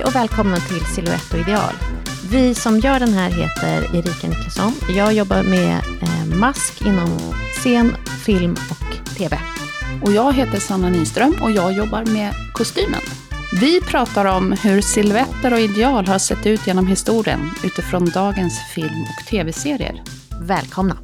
[0.00, 1.74] Hej och välkomna till Silhouette och ideal.
[2.30, 4.72] Vi som gör den här heter Erika Niklasson.
[4.88, 7.18] Jag jobbar med eh, mask inom
[7.52, 9.38] scen, film och TV.
[10.02, 13.00] Och jag heter Sanna Nyström och jag jobbar med kostymen.
[13.60, 19.02] Vi pratar om hur silhuetter och ideal har sett ut genom historien utifrån dagens film
[19.02, 20.02] och tv-serier.
[20.40, 20.96] Välkomna!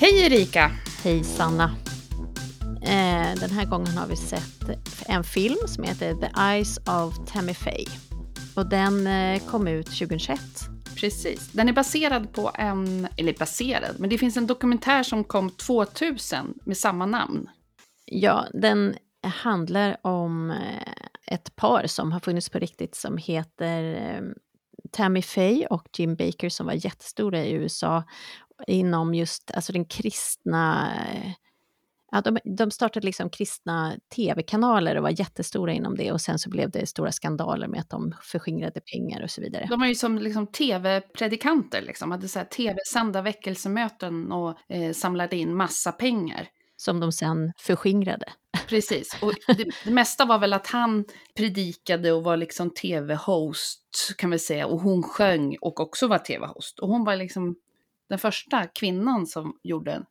[0.00, 0.70] Hej Erika!
[1.02, 1.70] Hej Sanna!
[2.82, 4.70] Eh, den här gången har vi sett
[5.06, 8.09] en film som heter The Eyes of Tammy Faye.
[8.60, 10.40] Och den eh, kom ut 2021.
[10.96, 11.52] Precis.
[11.52, 16.58] Den är baserad på en, eller baserad, men det finns en dokumentär som kom 2000
[16.64, 17.48] med samma namn.
[18.04, 24.22] Ja, den handlar om eh, ett par som har funnits på riktigt som heter eh,
[24.90, 28.04] Tammy Faye och Jim Baker som var jättestora i USA
[28.66, 30.92] inom just alltså den kristna
[32.10, 36.50] Ja, de, de startade liksom kristna tv-kanaler och var jättestora inom det och sen så
[36.50, 39.66] blev det stora skandaler med att de förskingrade pengar och så vidare.
[39.70, 42.10] De var ju som liksom tv-predikanter, liksom.
[42.10, 46.48] hade så tv-sända väckelsemöten och eh, samlade in massa pengar.
[46.76, 48.26] Som de sen förskingrade.
[48.68, 51.04] Precis, och det, det, mesta var väl att han
[51.36, 56.78] predikade och var liksom tv-host kan vi säga och hon sjöng och också var tv-host.
[56.78, 57.56] Och hon var liksom
[58.08, 60.02] den första kvinnan som gjorde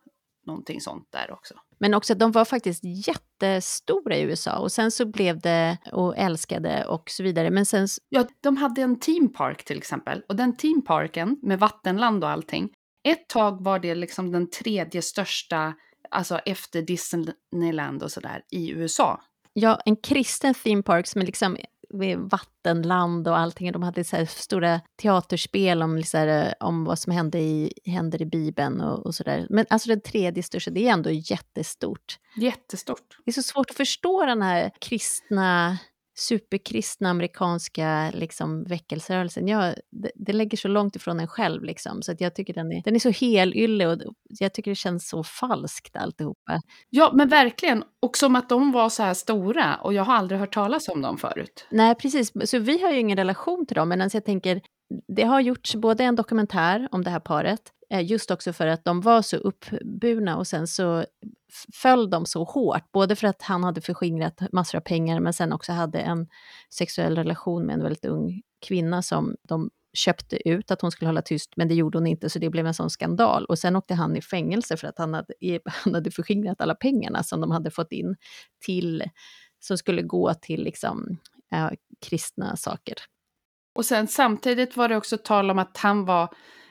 [0.45, 1.55] någonting sånt där också.
[1.79, 6.85] Men också de var faktiskt jättestora i USA och sen så blev det och älskade
[6.85, 7.49] och så vidare.
[7.49, 7.87] Men sen...
[8.09, 12.69] Ja, de hade en teampark till exempel och den teamparken med vattenland och allting.
[13.03, 15.73] Ett tag var det liksom den tredje största,
[16.09, 19.21] alltså efter Disneyland och sådär, i USA.
[19.53, 21.57] Ja, en kristen theme park som är liksom
[22.17, 23.71] vattenland och allting.
[23.71, 28.25] De hade så stora teaterspel om, så här, om vad som hände i, händer i
[28.25, 29.47] Bibeln och, och sådär.
[29.49, 32.19] Men alltså den tredje största, det är ändå jättestort.
[32.35, 33.17] Jättestort.
[33.25, 35.77] Det är så svårt att förstå den här kristna
[36.19, 41.63] superkristna amerikanska liksom, väckelserörelsen, jag, det, det, lägger så långt ifrån en själv.
[41.63, 43.97] Liksom, så att jag tycker den är, den är så helylle och
[44.39, 46.61] jag tycker det känns så falskt alltihopa.
[46.89, 47.83] Ja, men verkligen.
[48.01, 51.01] Och som att de var så här stora och jag har aldrig hört talas om
[51.01, 51.67] dem förut.
[51.71, 52.31] Nej, precis.
[52.49, 54.61] Så vi har ju ingen relation till dem, men alltså jag tänker,
[55.15, 58.85] det har gjorts både en dokumentär om det här paret, Eh, just också för att
[58.85, 61.05] de var så uppburna och sen så
[61.73, 65.53] föll de så hårt, både för att han hade förskingrat massor av pengar, men sen
[65.53, 66.27] också hade en
[66.73, 71.21] sexuell relation med en väldigt ung kvinna som de köpte ut att hon skulle hålla
[71.21, 73.45] tyst, men det gjorde hon inte, så det blev en sån skandal.
[73.45, 75.33] Och sen åkte han i fängelse för att han hade,
[75.65, 78.15] han hade förskingrat alla pengarna som de hade fått in
[78.65, 79.03] till,
[79.59, 81.17] som skulle gå till liksom,
[81.53, 81.69] äh,
[82.01, 82.95] kristna saker.
[83.75, 86.29] Och sen samtidigt var det också tal om att han var,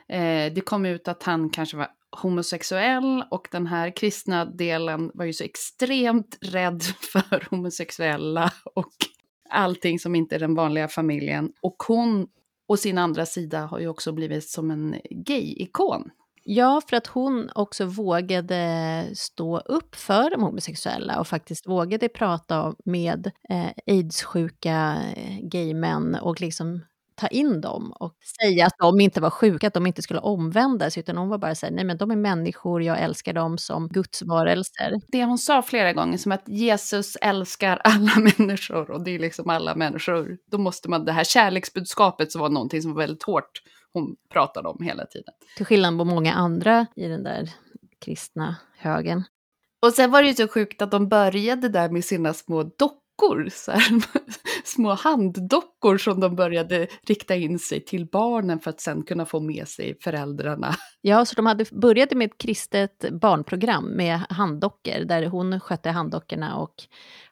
[0.09, 1.89] eh, det kom ut att han kanske var
[2.23, 6.83] homosexuell och den här kristna delen var ju så extremt rädd
[7.13, 8.93] för homosexuella och
[9.51, 11.53] allting som inte är den vanliga familjen.
[11.61, 12.29] Och hon,
[12.69, 16.11] å sin andra sida, har ju också blivit som en gay-ikon.
[16.51, 22.75] Ja, för att hon också vågade stå upp för de homosexuella och faktiskt vågade prata
[22.85, 26.85] med eh, aidssjuka eh, gaymän och liksom
[27.19, 30.99] ta in dem och säga att de inte var sjuka, att de inte skulle omvändas,
[30.99, 35.01] utan hon var bara såhär, nej men de är människor, jag älskar dem som gudsvarelser.
[35.09, 39.51] Det hon sa flera gånger, som att Jesus älskar alla människor och det är liksom
[39.51, 40.39] alla människor.
[40.51, 43.62] Då måste man, det här kärleksbudskapet som var någonting som var väldigt hårt,
[43.93, 45.34] hon pratade om hela tiden.
[45.57, 47.51] Till skillnad på många andra i den där
[48.05, 49.25] kristna högen.
[49.83, 52.99] Och sen var det ju så sjukt att de började där med sina små dockor
[53.19, 54.03] dockor, så här,
[54.69, 59.41] små handdockor som de började rikta in sig till barnen för att sen kunna få
[59.41, 60.75] med sig föräldrarna.
[61.01, 66.57] Ja, så de hade började med ett kristet barnprogram med handdockor, där hon skötte handdockorna
[66.57, 66.75] och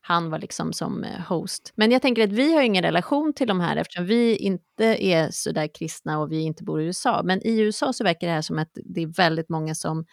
[0.00, 1.72] han var liksom som eh, host.
[1.76, 5.30] Men jag tänker att vi har ingen relation till de här eftersom vi inte är
[5.30, 7.22] så där kristna och vi inte bor i USA.
[7.24, 10.04] Men i USA så verkar det här som att det är väldigt många som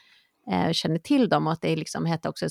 [0.52, 2.46] eh, känner till dem och att det liksom hette också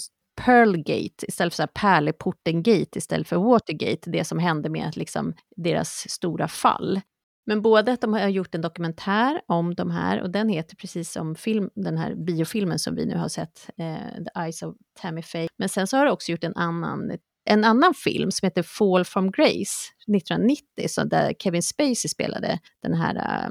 [0.45, 7.01] Pearlgate istället för Pärleporten-gate istället för Watergate, det som hände med liksom deras stora fall.
[7.47, 11.13] Men både att de har gjort en dokumentär om de här, och den heter precis
[11.13, 15.23] som film, den här biofilmen som vi nu har sett, eh, The Eyes of Tammy
[15.23, 15.49] Faye.
[15.59, 19.05] Men sen så har de också gjort en annan, en annan film som heter Fall
[19.05, 23.49] from Grace 1990, så där Kevin Spacey spelade den här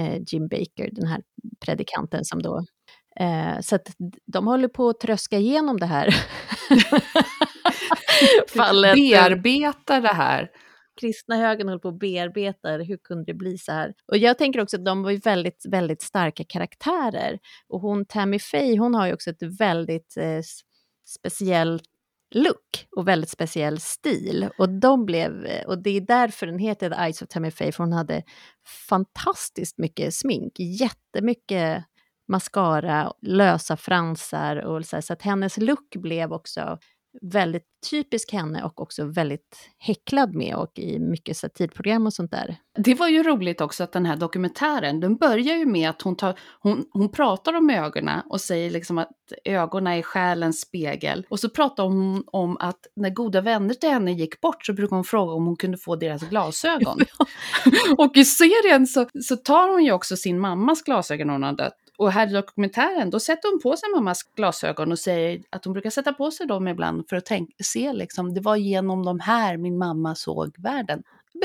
[0.00, 1.22] eh, Jim Baker, den här
[1.60, 2.64] predikanten som då
[3.20, 3.88] Eh, så att
[4.26, 6.14] de håller på att tröska igenom det här
[8.48, 8.94] fallet.
[8.94, 10.50] Bearbetar det här.
[11.00, 13.94] Kristna högern håller på att bearbeta hur kunde det bli så här?
[14.06, 17.38] Och jag tänker också att de var ju väldigt, väldigt starka karaktärer.
[17.68, 20.40] Och hon, Tammy Faye, hon har ju också ett väldigt eh,
[21.06, 21.82] speciellt
[22.34, 24.48] look och väldigt speciell stil.
[24.58, 27.84] Och, de blev, och det är därför den heter The Eyes of Tammy Faye, för
[27.84, 28.22] hon hade
[28.88, 31.84] fantastiskt mycket smink, jättemycket
[32.28, 36.78] mascara, lösa fransar och så, här, så att hennes look blev också
[37.22, 42.56] väldigt typisk henne och också väldigt häcklad med och i mycket satirprogram och sånt där.
[42.78, 46.16] Det var ju roligt också att den här dokumentären, den börjar ju med att hon,
[46.16, 49.08] tar, hon, hon pratar om ögonen och säger liksom att
[49.44, 51.26] ögonen är själens spegel.
[51.30, 54.96] Och så pratar hon om att när goda vänner till henne gick bort så brukade
[54.96, 56.98] hon fråga om hon kunde få deras glasögon.
[57.98, 61.52] och i serien så, så tar hon ju också sin mammas glasögon när hon har
[61.52, 65.64] dött och här i dokumentären, då sätter hon på sig mammas glasögon och säger att
[65.64, 69.04] hon brukar sätta på sig dem ibland för att tänk, se liksom, det var genom
[69.04, 71.02] de här min mamma såg världen.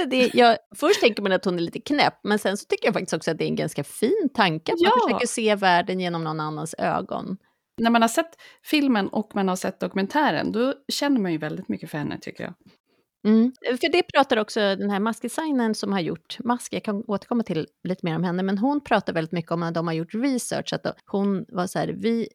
[0.08, 2.94] Det, jag, först tänker man att hon är lite knäpp, men sen så tycker jag
[2.94, 4.74] faktiskt också att det är en ganska fin tanke.
[4.74, 4.90] Att ja.
[4.90, 7.38] man försöker se världen genom någon annans ögon.
[7.78, 11.70] När man har sett filmen och man har sett dokumentären, då känner man ju väldigt
[11.70, 12.54] mycket för henne tycker jag.
[13.24, 13.52] Mm.
[13.70, 17.44] Eh, för det pratar också den här maskdesignern som har gjort mask, jag kan återkomma
[17.44, 20.14] till lite mer om henne, men hon pratar väldigt mycket om när de har gjort
[20.14, 22.28] research, att hon var så här, vi,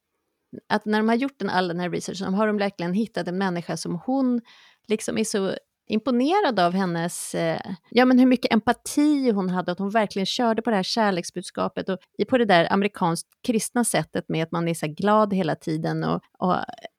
[0.69, 3.39] att när de har gjort den, all den här researchen, har de verkligen hittat en
[3.39, 4.41] människa som hon
[4.89, 5.55] liksom är så
[5.89, 10.63] imponerad av hennes, eh, ja men hur mycket empati hon hade, att hon verkligen körde
[10.63, 11.99] på det här kärleksbudskapet och
[12.29, 16.21] på det där amerikanskt kristna sättet med att man är så glad hela tiden och,
[16.39, 16.55] och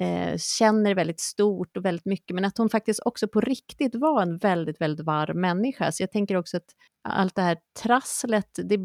[0.06, 4.22] eh, känner väldigt stort och väldigt mycket, men att hon faktiskt också på riktigt var
[4.22, 5.92] en väldigt, väldigt varm människa.
[5.92, 6.76] Så jag tänker också att
[7.10, 8.80] allt det här trasslet det,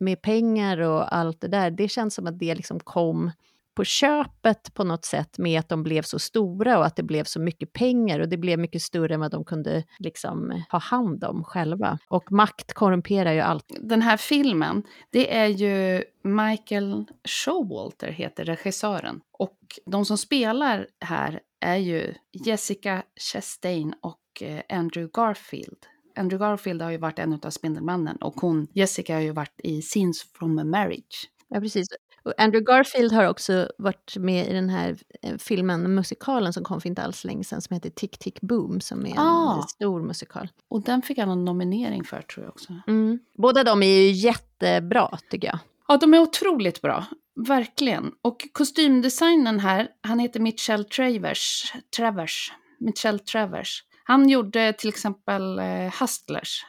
[0.00, 3.30] med pengar och allt det där, det känns som att det liksom kom
[3.74, 7.24] på köpet på något sätt med att de blev så stora och att det blev
[7.24, 11.24] så mycket pengar och det blev mycket större än vad de kunde liksom ha hand
[11.24, 11.98] om själva.
[12.08, 13.64] Och makt korrumperar ju allt.
[13.80, 19.20] Den här filmen, det är ju Michael Showalter heter regissören.
[19.32, 22.14] Och de som spelar här är ju
[22.46, 23.02] Jessica
[23.32, 25.86] Chastain och eh, Andrew Garfield.
[26.16, 29.82] Andrew Garfield har ju varit en av Spindelmannen och hon, Jessica har ju varit i
[29.82, 31.30] Scenes from a Marriage.
[31.48, 31.88] Ja, precis.
[32.22, 36.80] Och Andrew Garfield har också varit med i den här eh, filmen, musikalen som kom
[36.80, 39.66] för inte alls länge sedan, som heter Tick Tick Boom, som är en ah.
[39.68, 40.48] stor musikal.
[40.68, 42.74] Och den fick han en nominering för, tror jag också.
[42.86, 43.18] Mm.
[43.38, 45.58] Båda de är ju jättebra, tycker jag.
[45.88, 47.04] Ja, de är otroligt bra.
[47.34, 48.12] Verkligen.
[48.22, 51.72] Och kostymdesignen här, han heter Mitchell Travers.
[51.96, 52.52] Travers.
[52.78, 53.84] Mitchell Travers.
[54.04, 56.64] Han gjorde till exempel eh, Hustlers.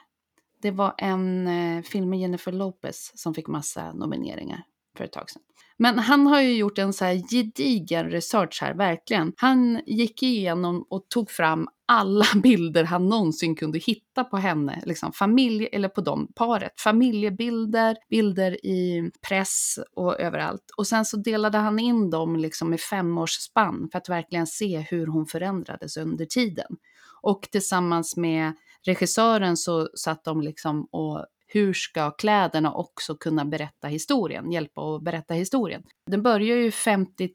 [0.62, 4.63] Det var en eh, film med Jennifer Lopez som fick massa nomineringar
[4.97, 5.41] för ett tag sedan.
[5.77, 9.33] Men han har ju gjort en så här gedigen research här, verkligen.
[9.38, 15.13] Han gick igenom och tog fram alla bilder han någonsin kunde hitta på henne, liksom
[15.13, 16.81] familj, eller på dem, paret.
[16.81, 20.71] Familjebilder, bilder i press och överallt.
[20.77, 25.07] Och sen så delade han in dem liksom i femårsspann för att verkligen se hur
[25.07, 26.77] hon förändrades under tiden.
[27.21, 28.53] Och tillsammans med
[28.85, 35.03] regissören så satt de liksom och hur ska kläderna också kunna berätta historien, hjälpa att
[35.03, 35.83] berätta historien.
[36.12, 37.33] Den börjar ju 52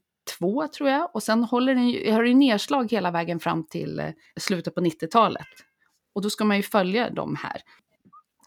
[0.77, 4.11] tror jag och sen håller den ju, har den nedslag hela vägen fram till eh,
[4.41, 5.47] slutet på 90-talet.
[6.15, 7.63] Och då ska man ju följa de här.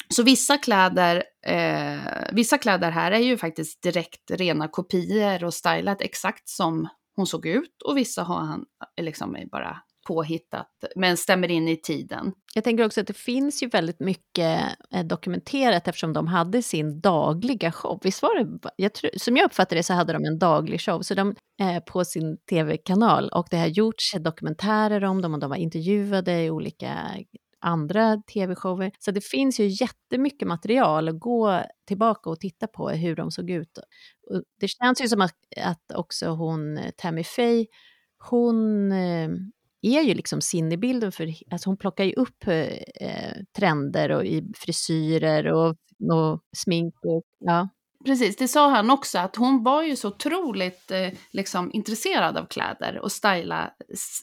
[0.10, 2.00] Så vissa kläder, eh,
[2.32, 7.46] vissa kläder här är ju faktiskt direkt rena kopior och stylat exakt som hon såg
[7.46, 8.66] ut och vissa har han
[8.98, 9.78] eh, liksom bara
[10.10, 12.34] påhittat, men stämmer in i tiden.
[12.56, 14.62] Jag tänker också att det finns ju väldigt mycket
[14.94, 18.00] eh, dokumenterat eftersom de hade sin dagliga show.
[18.04, 21.02] Visst var det, jag tror, som jag uppfattade det så hade de en daglig show
[21.02, 25.50] så de, eh, på sin tv-kanal och det har gjorts dokumentärer om dem och de
[25.50, 26.98] var intervjuade i olika
[27.62, 28.92] andra tv-shower.
[29.00, 33.50] Så det finns ju jättemycket material att gå tillbaka och titta på hur de såg
[33.50, 33.78] ut.
[33.78, 37.66] Och det känns ju som att, att också hon, Tammy Faye,
[38.30, 39.30] hon eh,
[39.82, 45.48] är ju liksom sinnebilden för, alltså hon plockar ju upp eh, trender och i frisyrer
[45.48, 45.76] och,
[46.14, 47.70] och smink och, ja.
[48.06, 52.46] Precis, det sa han också, att hon var ju så otroligt eh, liksom, intresserad av
[52.46, 53.72] kläder och styla,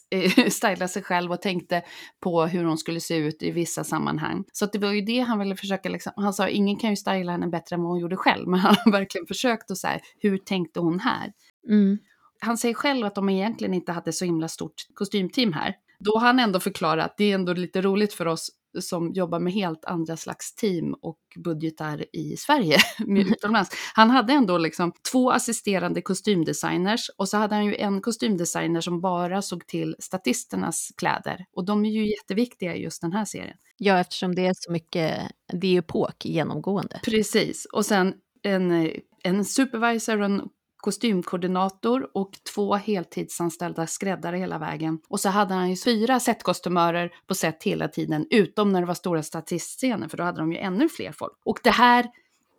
[0.09, 1.81] eh, styla sig själv och tänkte
[2.23, 4.43] på hur hon skulle se ut i vissa sammanhang.
[4.53, 7.31] Så det var ju det han ville försöka, liksom, han sa ingen kan ju styla
[7.31, 10.37] henne bättre än vad hon gjorde själv, men han har verkligen försökt att säga hur
[10.37, 11.31] tänkte hon här?
[11.69, 11.97] Mm
[12.39, 15.75] han säger själv att de egentligen inte hade så himla stort kostymteam här.
[15.99, 19.39] Då har han ändå förklarat att det är ändå lite roligt för oss som jobbar
[19.39, 22.77] med helt andra slags team och budgetar i Sverige,
[23.07, 23.71] utomlands.
[23.93, 29.01] Han hade ändå liksom två assisterande kostymdesigners och så hade han ju en kostymdesigner som
[29.01, 31.45] bara såg till statisternas kläder.
[31.55, 33.57] Och de är ju jätteviktiga i just den här serien.
[33.77, 36.99] Ja, eftersom det är så mycket, det är epok genomgående.
[37.03, 38.13] Precis, och sen
[38.43, 38.91] en,
[39.23, 40.41] en supervisor och en
[40.87, 44.99] kostymkoordinator och två heltidsanställda skräddare hela vägen.
[45.09, 48.93] Och så hade han ju fyra setkostymörer på set hela tiden, utom när det var
[48.93, 51.33] stora statistscener, för då hade de ju ännu fler folk.
[51.45, 52.07] Och det här,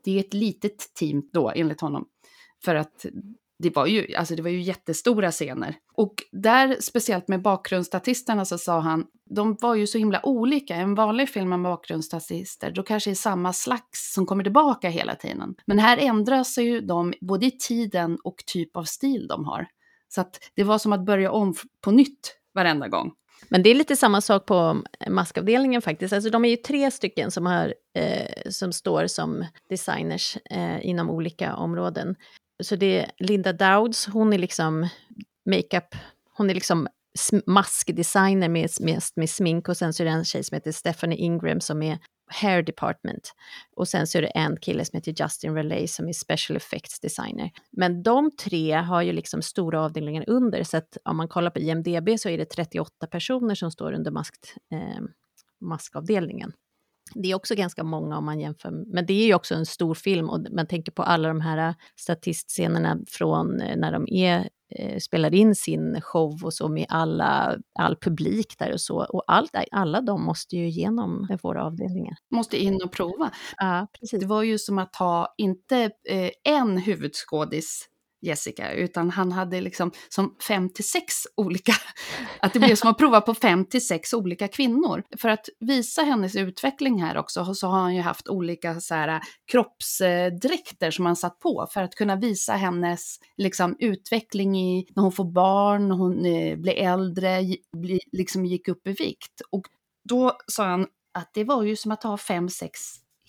[0.04, 2.04] det är ett litet team då, enligt honom.
[2.64, 3.06] För att
[3.58, 5.74] det var ju, alltså det var ju jättestora scener.
[5.94, 10.74] Och där, speciellt med bakgrundsstatisterna, så alltså, sa han, de var ju så himla olika.
[10.74, 15.14] En vanlig film med bakgrundsstatister, då kanske det är samma slags som kommer tillbaka hela
[15.14, 15.54] tiden.
[15.66, 19.66] Men här ändras ju de, både i tiden och typ av stil de har.
[20.08, 23.12] Så att det var som att börja om på nytt varenda gång.
[23.48, 26.12] Men det är lite samma sak på eh, maskavdelningen faktiskt.
[26.12, 31.10] Alltså de är ju tre stycken som, har, eh, som står som designers eh, inom
[31.10, 32.16] olika områden
[32.62, 34.88] så det är Linda Dowds, hon är liksom
[35.50, 35.94] makeup,
[36.36, 36.88] hon är liksom
[37.46, 41.18] maskdesigner med, med, med smink och sen så är det en tjej som heter Stephanie
[41.18, 41.98] Ingram som är
[42.30, 43.32] hair department.
[43.76, 47.00] Och sen så är det en kille som heter Justin Relay som är special effects
[47.00, 47.50] designer.
[47.72, 51.58] Men de tre har ju liksom stora avdelningar under, så att om man kollar på
[51.58, 54.34] IMDB så är det 38 personer som står under mask,
[54.72, 55.04] eh,
[55.60, 56.52] maskavdelningen.
[57.14, 59.94] Det är också ganska många om man jämför, men det är ju också en stor
[59.94, 64.98] film och man tänker på alla de här statistscenerna från eh, när de är, eh,
[64.98, 68.96] spelar in sin show och så med alla, all publik där och så.
[68.96, 72.16] Och allt, alla de måste ju igenom våra avdelningar.
[72.30, 73.30] Måste in och prova.
[73.56, 74.20] Ja, precis.
[74.20, 77.88] Det var ju som att ha, inte eh, en huvudskådis
[78.20, 81.72] Jessica, utan han hade liksom som fem till sex olika,
[82.40, 85.02] att det blev som att prova på fem till sex olika kvinnor.
[85.18, 89.08] För att visa hennes utveckling här också så har han ju haft olika så här,
[89.08, 89.20] äh,
[89.52, 95.12] kroppsdräkter som han satt på för att kunna visa hennes liksom, utveckling i när hon
[95.12, 97.40] får barn, när hon eh, blir äldre,
[97.76, 99.40] bli, liksom gick upp i vikt.
[99.50, 99.66] Och
[100.08, 102.80] då sa han att det var ju som att ha fem, sex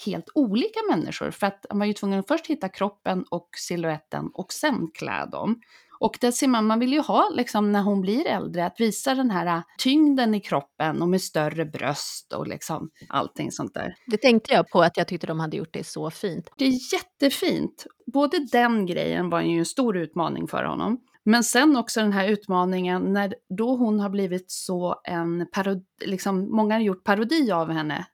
[0.05, 1.31] helt olika människor.
[1.31, 5.25] För att man var ju tvungen att först hitta kroppen och siluetten och sen klä
[5.25, 5.61] dem.
[5.99, 9.15] Och det ser man, man vill ju ha liksom när hon blir äldre, att visa
[9.15, 13.95] den här äh, tyngden i kroppen och med större bröst och liksom allting sånt där.
[14.07, 16.49] Det tänkte jag på att jag tyckte de hade gjort det så fint.
[16.57, 17.85] Det är jättefint.
[18.13, 20.97] Både den grejen var ju en stor utmaning för honom.
[21.23, 26.55] Men sen också den här utmaningen när då hon har blivit så en parodi, liksom
[26.55, 28.05] många har gjort parodi av henne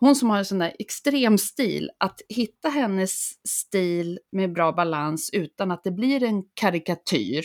[0.00, 5.30] hon som har en sån där extrem stil, att hitta hennes stil med bra balans
[5.32, 7.44] utan att det blir en karikatyr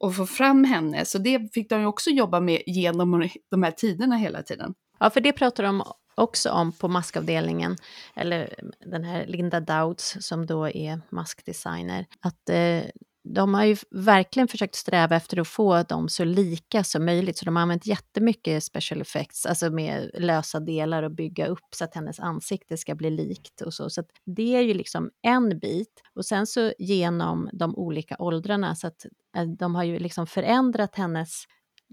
[0.00, 1.04] och få fram henne.
[1.04, 4.74] Så det fick de ju också jobba med genom de här tiderna hela tiden.
[4.98, 5.82] Ja, för det pratar de
[6.14, 7.76] också om på maskavdelningen,
[8.14, 8.54] eller
[8.86, 12.82] den här Linda Dowds som då är maskdesigner, att eh,
[13.24, 17.44] de har ju verkligen försökt sträva efter att få dem så lika som möjligt, så
[17.44, 21.94] de har använt jättemycket special effects, alltså med lösa delar och bygga upp så att
[21.94, 23.90] hennes ansikte ska bli likt och så.
[23.90, 26.02] Så det är ju liksom en bit.
[26.14, 30.96] Och sen så genom de olika åldrarna, så att eh, de har ju liksom förändrat
[30.96, 31.44] hennes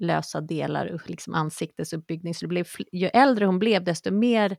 [0.01, 2.35] lösa delar, och liksom ansiktesuppbyggning.
[2.35, 4.57] Så det blev, ju äldre hon blev, desto mer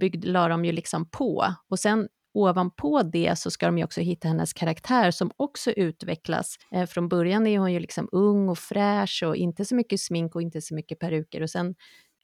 [0.00, 1.54] byggd, la de ju liksom på.
[1.68, 6.56] Och sen ovanpå det så ska de ju också hitta hennes karaktär som också utvecklas.
[6.72, 10.34] Eh, från början är hon ju liksom ung och fräsch och inte så mycket smink
[10.34, 11.74] och inte så mycket peruker och sen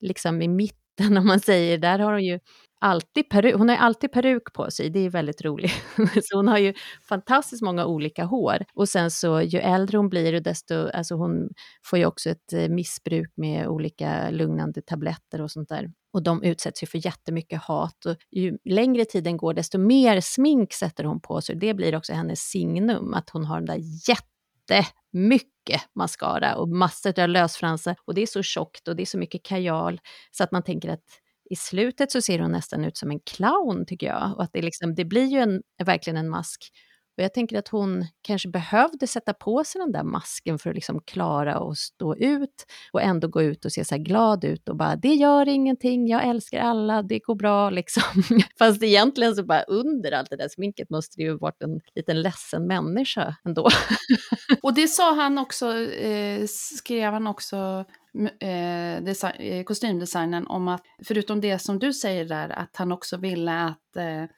[0.01, 2.41] liksom i mitten om man säger, där har hon ju
[2.81, 5.73] alltid peruk, hon har alltid peruk på sig, det är väldigt roligt.
[6.23, 6.75] så hon har ju
[7.09, 8.65] fantastiskt många olika hår.
[8.75, 11.49] Och sen så ju äldre hon blir, desto, alltså hon
[11.85, 15.91] får ju också ett eh, missbruk med olika lugnande tabletter och sånt där.
[16.15, 18.07] Och de utsätts ju för jättemycket hat.
[18.07, 21.57] Och ju längre tiden går, desto mer smink sätter hon på sig.
[21.57, 27.29] Det blir också hennes signum, att hon har den där jättemycket mascara och massor av
[27.29, 27.97] lösfransar.
[28.05, 30.89] Och det är så tjockt och det är så mycket kajal så att man tänker
[30.89, 31.05] att
[31.51, 34.35] i slutet så ser hon nästan ut som en clown tycker jag.
[34.37, 36.71] Och att det, liksom, det blir ju en, verkligen en mask.
[37.17, 40.77] Och jag tänker att hon kanske behövde sätta på sig den där masken för att
[40.77, 44.77] liksom klara och stå ut och ändå gå ut och se så glad ut och
[44.77, 48.23] bara det gör ingenting, jag älskar alla, det går bra liksom.
[48.59, 52.23] Fast egentligen så bara under allt det där sminket måste det ju varit en liten
[52.23, 53.69] ledsen människa ändå.
[54.63, 56.47] och det sa han också, eh,
[56.79, 57.85] skrev han också
[58.41, 63.17] eh, design, eh, kostymdesignen om att, förutom det som du säger där, att han också
[63.17, 64.29] ville att eh, eh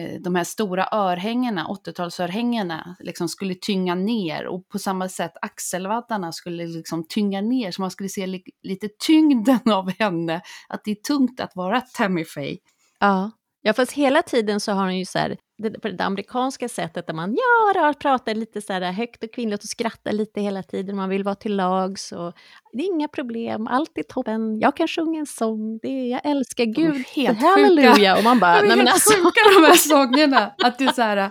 [0.00, 4.46] Eh, de här stora örhängena, 80-talsörhängena, liksom skulle tynga ner.
[4.46, 8.88] Och på samma sätt axelvaddarna skulle liksom tynga ner så man skulle se li lite
[9.06, 12.58] tyngden av henne, att det är tungt att vara Tammy Faye.
[13.00, 13.30] Ja,
[13.62, 17.06] Ja, fast hela tiden så har hon ju så här, det, på det amerikanska sättet
[17.06, 17.36] där man
[17.74, 20.96] ja, pratar lite så här högt och kvinnligt och skrattar lite hela tiden.
[20.96, 22.32] Man vill vara till lags och
[22.72, 24.60] det är inga problem, allt är toppen.
[24.60, 28.16] Jag kan sjunga en sång, det är, jag älskar Gud, helt halleluja.
[28.16, 29.14] Och man bara, De är nej men alltså.
[29.14, 30.54] sjuka de här sångerna.
[30.64, 31.16] Att är så här,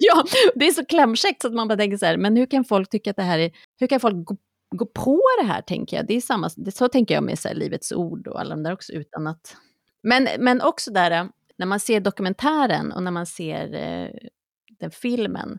[0.00, 2.64] ja, det är så klämkäckt så att man bara tänker så här, men hur kan
[2.64, 4.36] folk tycka att det här är, hur kan folk gå,
[4.76, 6.06] gå på det här tänker jag.
[6.06, 8.62] Det är samma, det, så tänker jag med så här, Livets Ord och alla de
[8.62, 9.56] där också utan att...
[10.02, 11.28] Men, men också där,
[11.58, 14.10] när man ser dokumentären och när man ser eh,
[14.80, 15.58] den filmen,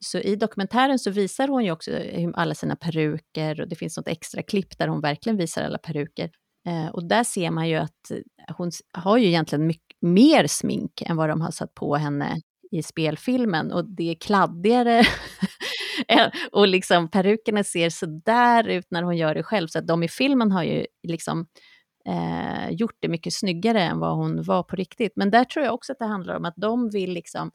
[0.00, 3.96] så i dokumentären så visar hon ju också eh, alla sina peruker och det finns
[3.96, 6.30] något extra klipp där hon verkligen visar alla peruker.
[6.68, 11.02] Eh, och där ser man ju att eh, hon har ju egentligen mycket mer smink
[11.02, 15.02] än vad de har satt på henne i spelfilmen och det är kladdigare
[16.52, 20.08] och liksom perukerna ser sådär ut när hon gör det själv så att de i
[20.08, 21.46] filmen har ju liksom
[22.06, 25.12] eh, gjort det mycket snyggare än vad hon var på riktigt.
[25.16, 27.50] Men där tror jag också att det handlar om att de vill liksom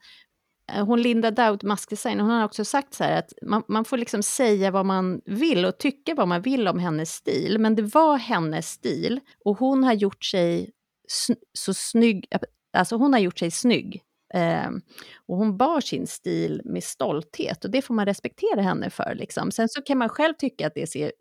[0.73, 3.97] eh, hon Linda Dowd, maskdesign, hon har också sagt så här att man, man, får
[3.97, 7.83] liksom säga vad man vill och tycka vad man vill om hennes stil, men det
[7.83, 10.71] var hennes stil och hon har gjort sig
[11.07, 12.39] sn så snygg, eh,
[12.73, 14.01] alltså hon har gjort sig snygg.
[14.33, 14.69] Eh,
[15.27, 19.15] och hon bar sin stil med stolthet och det får man respektera henne för.
[19.15, 19.51] Liksom.
[19.51, 21.11] Sen så kan man själv tycka att det ser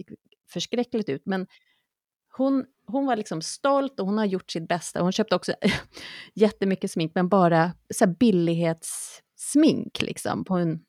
[0.52, 1.46] förskräckligt ut, men
[2.44, 5.02] hon, hon var liksom stolt och hon har gjort sitt bästa.
[5.02, 5.52] Hon köpte också
[6.34, 10.02] jättemycket smink, men bara så här billighetssmink.
[10.02, 10.80] Liksom, på en,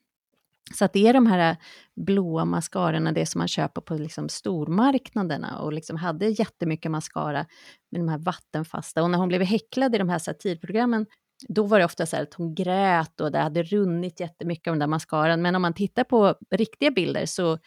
[0.76, 1.58] så att det är de här
[1.96, 7.46] blåa mascarorna, det som man köper på liksom stormarknaderna och liksom hade jättemycket mascara
[7.92, 9.04] med de här vattenfasta.
[9.04, 11.06] Och när hon blev häcklad i de här satirprogrammen,
[11.48, 14.80] då var det ofta så att hon grät och det hade runnit jättemycket av den
[14.80, 15.42] där mascaran.
[15.42, 17.60] Men om man tittar på riktiga bilder så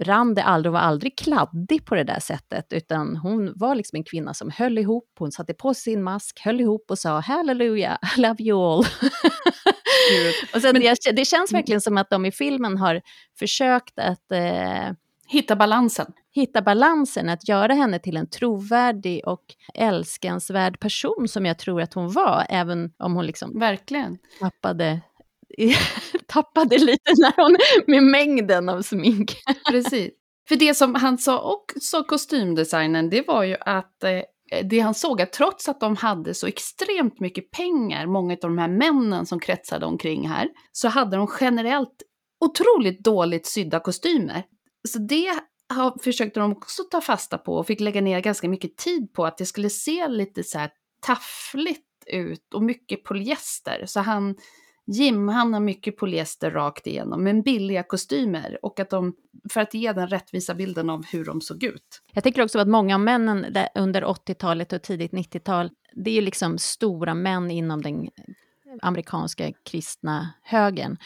[0.00, 3.96] rann det aldrig och var aldrig kladdig på det där sättet, utan hon var liksom
[3.96, 7.98] en kvinna som höll ihop, hon satte på sin mask, höll ihop och sa halleluja,
[8.16, 8.78] I love you all.
[10.54, 13.02] och så Men, det, det, känns verkligen som att de i filmen har
[13.38, 14.92] försökt att eh,
[15.28, 16.06] Hitta balansen.
[16.34, 21.94] Hitta balansen, att göra henne till en trovärdig och älskansvärd person som jag tror att
[21.94, 24.18] hon var, även om hon liksom Verkligen.
[24.40, 25.00] tappade
[26.26, 29.36] tappade lite när hon, med mängden av smink.
[29.70, 30.10] Precis.
[30.48, 34.22] För det som han sa också, kostymdesignen, det var ju att eh,
[34.64, 38.58] det han såg att trots att de hade så extremt mycket pengar, många av de
[38.58, 42.02] här männen som kretsade omkring här, så hade de generellt
[42.40, 44.42] otroligt dåligt sydda kostymer.
[44.88, 45.40] Så det
[45.74, 49.26] har, försökte de också ta fasta på och fick lägga ner ganska mycket tid på
[49.26, 50.70] att det skulle se lite så här
[51.06, 53.82] taffligt ut och mycket polyester.
[53.86, 54.36] Så han
[54.86, 58.58] Jim, har mycket polyester rakt igenom, men billiga kostymer.
[58.62, 59.14] Och att de,
[59.50, 62.02] för att ge den rättvisa bilden av hur de såg ut.
[62.12, 66.20] Jag tänker också att många av männen under 80-talet och tidigt 90-tal, det är ju
[66.20, 68.08] liksom stora män inom den
[68.82, 70.96] amerikanska kristna högern.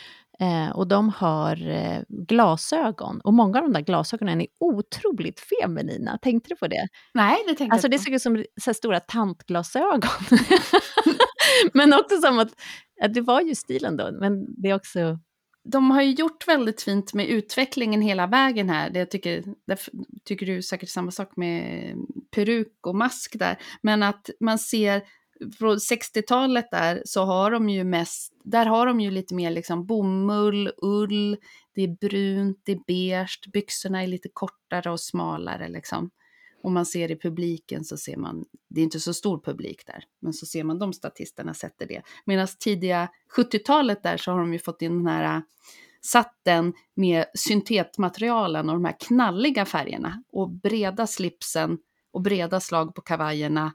[0.40, 3.21] Eh, och de har eh, glasögon.
[3.21, 6.19] Och många av de där glasögonen är otroligt feminina.
[6.23, 6.88] Tänkte du på det?
[7.14, 10.01] Nej, det tänkte alltså, jag Det såg ut som så stora tantglasögon.
[11.73, 12.53] men också som att,
[13.03, 15.19] att det var ju stilen då, men det är också...
[15.65, 18.91] De har ju gjort väldigt fint med utvecklingen hela vägen här.
[18.91, 19.79] Det jag tycker, där
[20.25, 21.95] tycker du säkert samma sak med
[22.31, 23.59] peruk och mask där.
[23.83, 25.03] Men att man ser
[25.59, 29.87] från 60-talet där så har de ju mest, där har de ju lite mer liksom
[29.87, 31.37] bomull, ull,
[31.75, 36.11] det är brunt, det är beige, byxorna är lite kortare och smalare liksom.
[36.62, 40.05] Om man ser i publiken så ser man, det är inte så stor publik där,
[40.20, 42.03] men så ser man de statisterna sätter det.
[42.25, 45.42] Medan tidiga 70-talet där så har de ju fått in den här äh,
[46.01, 51.79] satten med syntetmaterialen och de här knalliga färgerna och breda slipsen
[52.12, 53.73] och breda slag på kavajerna.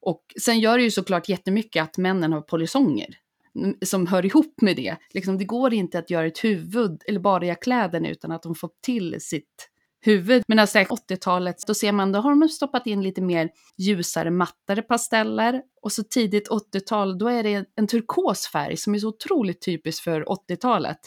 [0.00, 3.18] Och sen gör det ju såklart jättemycket att männen har polisonger
[3.56, 4.96] mm, som hör ihop med det.
[5.10, 8.54] Liksom, det går inte att göra ett huvud eller bara göra kläderna utan att de
[8.54, 9.68] får till sitt
[10.02, 10.42] huvud.
[10.48, 14.82] Medan alltså 80-talet, då ser man, då har de stoppat in lite mer ljusare, mattare
[14.82, 15.62] pasteller.
[15.82, 20.02] Och så tidigt 80-tal, då är det en turkos färg som är så otroligt typisk
[20.02, 20.98] för 80-talet.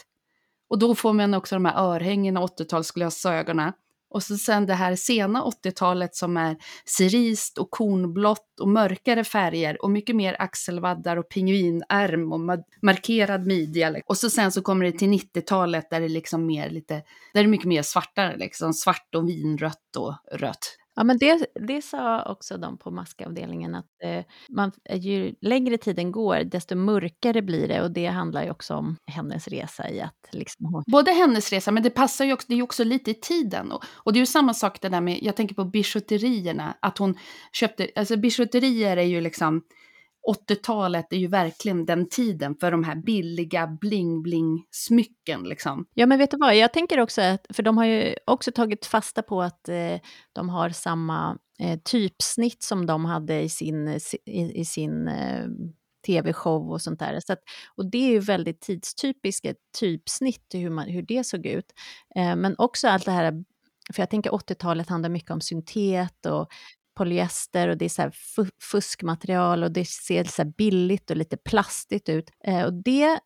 [0.68, 3.72] Och då får man också de här örhängena, 80-talsglasögonen.
[4.16, 9.82] Och så sen det här sena 80-talet som är cerist och kornblått och mörkare färger
[9.82, 12.40] och mycket mer axelvaddar och pingvinärm och
[12.82, 13.96] markerad midja.
[14.06, 17.02] Och så sen så kommer det till 90-talet där det liksom mer lite, där
[17.32, 20.76] det är mycket mer svartare liksom, svart och vinrött och rött.
[20.96, 26.12] Ja, men det, det sa också de på maskavdelningen, att eh, man, ju längre tiden
[26.12, 27.82] går, desto mörkare blir det.
[27.82, 30.28] Och det handlar ju också om hennes resa i att...
[30.32, 33.14] Liksom, Både hennes resa, men det passar ju också, det är ju också lite i
[33.14, 33.72] tiden.
[33.72, 36.98] Och, och det är ju samma sak det där med, jag tänker på bijouterierna, att
[36.98, 37.18] hon
[37.52, 39.62] köpte, alltså bijouterier är ju liksom
[40.26, 45.86] 80-talet är ju verkligen den tiden för de här billiga bling-bling-smycken liksom.
[45.94, 48.86] Ja, men vet du vad, jag tänker också att, för de har ju också tagit
[48.86, 50.00] fasta på att eh,
[50.32, 53.88] de har samma eh, typsnitt som de hade i sin,
[54.26, 55.46] i, i sin eh,
[56.06, 57.20] tv-show och sånt där.
[57.20, 57.40] Så att,
[57.76, 61.72] och det är ju väldigt tidstypiska typsnitt, hur, man, hur det såg ut.
[62.16, 63.44] Eh, men också allt det här,
[63.94, 66.48] för jag tänker 80-talet handlar mycket om syntet och
[66.96, 68.10] polyester och det är så
[68.62, 72.30] fuskmaterial och det ser så billigt och lite plastigt ut.
[72.46, 73.18] Eh, och det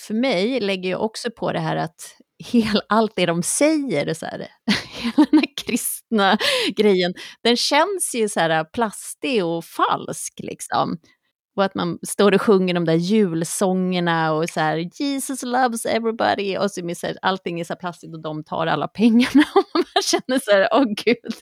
[0.00, 2.16] för mig lägger ju också på det här att
[2.52, 4.38] hel, allt det de säger, så här,
[4.88, 6.38] hela den här kristna
[6.76, 10.98] grejen, den känns ju så här plastig och falsk liksom.
[11.56, 16.56] Och att man står och sjunger de där julsångerna och så här Jesus loves everybody.
[16.58, 19.44] Och så, så här, allting är så här plastigt och de tar alla pengarna.
[19.54, 21.34] Och man känner så här, åh oh, gud.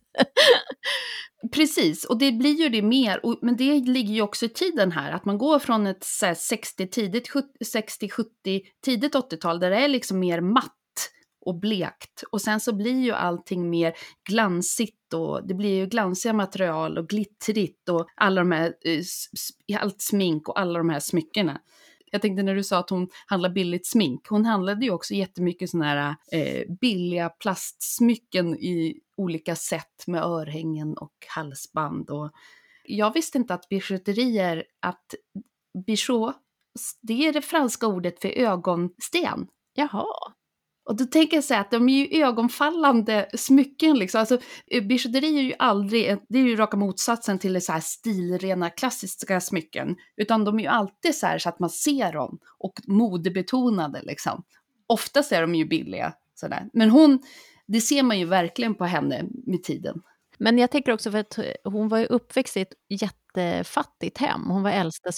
[1.53, 4.93] Precis, och det blir ju det mer, och, men det ligger ju också i tiden
[4.93, 6.05] här, att man går från ett
[6.37, 7.29] 60, tidigt
[7.65, 10.77] 60, 70, tidigt 80-tal där det är liksom mer matt
[11.43, 12.23] och blekt.
[12.33, 13.93] Och sen så blir ju allting mer
[14.29, 18.75] glansigt och det blir ju glansiga material och glittrigt och alla de här,
[19.69, 21.61] eh, allt smink och alla de här smyckena.
[22.13, 25.71] Jag tänkte när du sa att hon handlar billigt smink, hon handlade ju också jättemycket
[25.71, 32.11] sådana här eh, billiga plastsmycken i olika sätt med örhängen och halsband.
[32.11, 32.31] Och
[32.85, 35.15] jag visste inte att bijouterier, att
[35.87, 36.33] bijou,
[37.03, 39.47] det är det franska ordet för ögonsten.
[39.75, 40.33] Jaha.
[40.85, 44.21] Och då tänker jag så att de är ju ögonfallande smycken liksom.
[44.21, 48.71] Alltså eh, bijouterier är ju aldrig, det är ju raka motsatsen till så här stilrena
[48.71, 49.97] klassiska smycken.
[50.17, 54.45] Utan de är ju alltid så här så att man ser dem och modebetonade liksom.
[54.87, 56.69] Oftast är de ju billiga sådär.
[56.73, 57.23] Men hon,
[57.67, 60.03] det ser man ju verkligen på henne med tiden.
[60.43, 64.51] Men jag tänker också för att eh, hon var ju uppväxt i ett jättefattigt hem.
[64.51, 65.11] Hon var äldsta,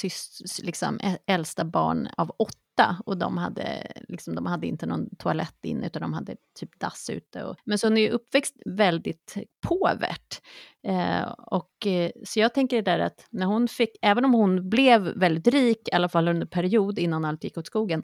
[0.62, 5.86] liksom, äldsta barn av åtta och de hade, liksom, de hade inte någon toalett inne
[5.86, 7.44] utan de hade typ dass ute.
[7.44, 9.34] Och, men så hon är ju uppväxt väldigt
[9.66, 10.40] påvert.
[10.86, 15.02] Eh, och, eh, så jag tänker där att när hon fick, även om hon blev
[15.02, 18.02] väldigt rik, i alla fall under en period innan allt gick åt skogen,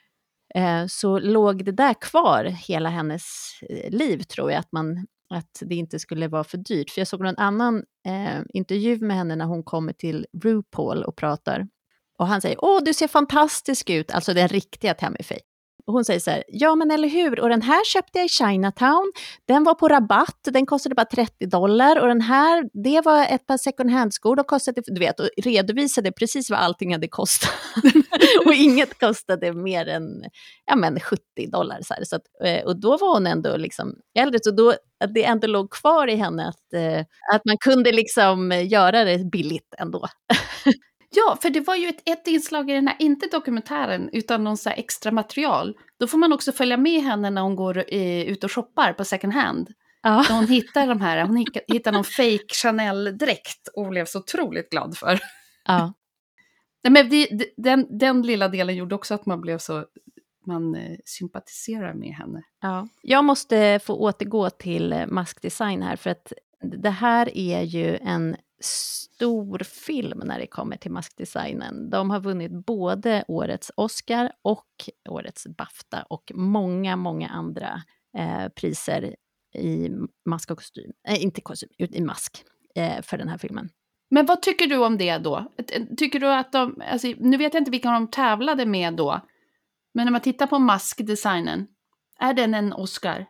[0.55, 3.25] eh, så låg det där kvar hela hennes
[3.89, 6.91] liv tror jag, att man att det inte skulle vara för dyrt.
[6.91, 11.17] För jag såg någon annan eh, intervju med henne när hon kommer till RuPaul och
[11.17, 11.67] pratar
[12.21, 15.41] och han säger, åh du ser fantastisk ut, alltså den riktiga Tammy Faye.
[15.87, 18.29] Och hon säger så här, ja men eller hur, och den här köpte jag i
[18.29, 19.13] Chinatown,
[19.49, 23.47] den var på rabatt, den kostade bara 30 dollar och den här, det var ett
[23.47, 27.51] par second hand-skor, de kostade, du vet, och redovisade precis vad allting hade kostat.
[28.47, 30.25] och inget kostade mer än,
[30.67, 31.21] ja men 70
[31.53, 31.79] dollar.
[31.83, 32.05] Så, här.
[32.05, 34.71] så att, eh, och då var hon ändå liksom äldre, så då,
[35.05, 37.01] att det ändå låg kvar i henne att, eh,
[37.35, 40.07] att man kunde liksom eh, göra det billigt ändå.
[41.11, 44.57] Ja, för det var ju ett, ett inslag i den här, inte dokumentären, utan någon
[44.57, 45.77] så extra material.
[45.99, 49.05] Då får man också följa med henne när hon går eh, ut och shoppar på
[49.05, 49.69] second hand.
[50.03, 50.25] Ja.
[50.31, 55.19] hon hittar de här, hon hittar någon fake Chanel-dräkt och blev så otroligt glad för.
[55.65, 55.93] Ja.
[56.89, 59.85] men det, den, den lilla delen gjorde också att man blev så,
[60.47, 62.43] man eh, sympatiserar med henne.
[62.61, 62.89] Ja.
[63.03, 68.37] Jag måste få återgå till eh, maskdesign här, för att det här är ju en
[68.61, 71.91] stor film när det kommer till maskdesignen.
[71.91, 74.67] De har vunnit både årets Oscar och
[75.09, 77.83] årets Bafta och många, många andra
[78.17, 79.17] eh, priser
[79.55, 79.91] i
[80.27, 82.45] mask och kostym, äh, inte kostym, i mask
[82.75, 83.69] eh, för den här filmen.
[84.11, 85.53] Men vad tycker du om det då?
[85.97, 89.21] Tycker du att de, alltså, nu vet jag inte vilka de tävlade med då,
[89.95, 91.67] men när man tittar på maskdesignen,
[92.19, 93.27] är den en Oscar?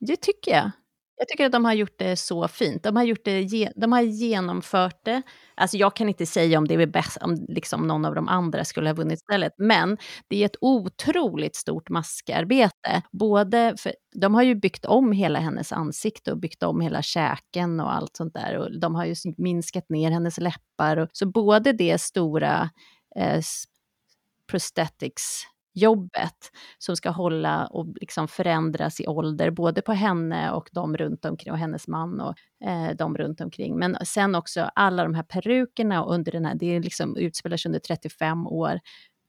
[0.00, 0.70] Det tycker jag.
[1.18, 2.82] Jag tycker att de har gjort det så fint.
[2.82, 5.22] De har, gjort det, de har genomfört det.
[5.54, 8.64] Alltså jag kan inte säga om det är bäst, om liksom någon av de andra
[8.64, 13.02] skulle ha vunnit istället, men det är ett otroligt stort maskarbete.
[13.12, 17.80] Både för, de har ju byggt om hela hennes ansikte och byggt om hela käken
[17.80, 18.58] och allt sånt där.
[18.58, 20.96] Och de har ju minskat ner hennes läppar.
[20.96, 22.70] Och, så både det stora
[23.16, 23.40] eh,
[24.50, 25.44] prosthetics
[25.78, 31.24] jobbet som ska hålla och liksom förändras i ålder, både på henne och de runt
[31.24, 32.34] omkring, och hennes man och
[32.68, 33.78] eh, de runt omkring.
[33.78, 37.80] Men sen också alla de här perukerna under den här, det liksom utspelar sig under
[37.80, 38.80] 35 år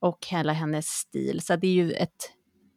[0.01, 1.41] och hela hennes stil.
[1.41, 2.33] Så det är ju ett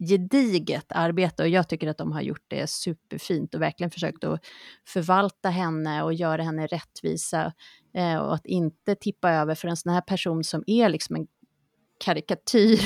[0.08, 4.40] gediget arbete och jag tycker att de har gjort det superfint och verkligen försökt att
[4.88, 7.52] förvalta henne och göra henne rättvisa
[7.94, 11.26] eh, och att inte tippa över för en sån här person som är liksom en
[12.04, 12.78] karikatyr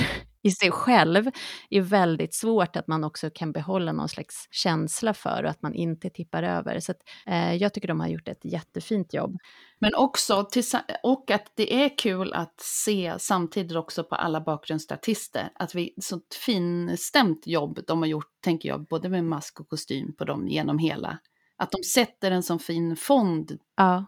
[0.47, 1.31] i sig själv
[1.71, 5.75] är väldigt svårt att man också kan behålla någon slags känsla för och att man
[5.75, 6.81] inte tippar över.
[6.81, 9.37] Så att, eh, jag tycker de har gjort ett jättefint jobb.
[9.79, 10.49] Men också,
[11.03, 16.35] och att det är kul att se samtidigt också på alla bakgrundsstatister, att vi, sånt
[16.47, 20.79] finstämt jobb de har gjort, tänker jag, både med mask och kostym på dem genom
[20.79, 21.19] hela
[21.57, 23.59] att de sätter en sån fin fond.
[23.77, 24.05] Ja,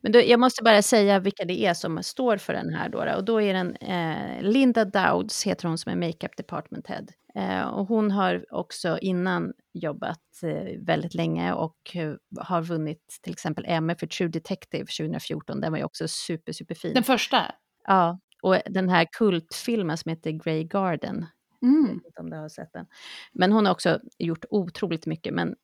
[0.00, 2.88] men då, jag måste bara säga vilka det är som står för den här.
[2.88, 7.06] Då, och då är den eh, Linda Dowds, heter hon som är makeup department head.
[7.34, 13.32] Eh, och hon har också innan jobbat eh, väldigt länge och eh, har vunnit till
[13.32, 15.60] exempel Emmy för True Detective 2014.
[15.60, 16.94] Den var ju också super, superfin.
[16.94, 17.54] Den första?
[17.86, 21.26] Ja, och den här kultfilmen som heter Grey Garden.
[21.62, 21.86] Mm.
[21.86, 22.86] Jag vet inte om du har sett den.
[23.32, 25.34] Men hon har också gjort otroligt mycket.
[25.34, 25.54] Men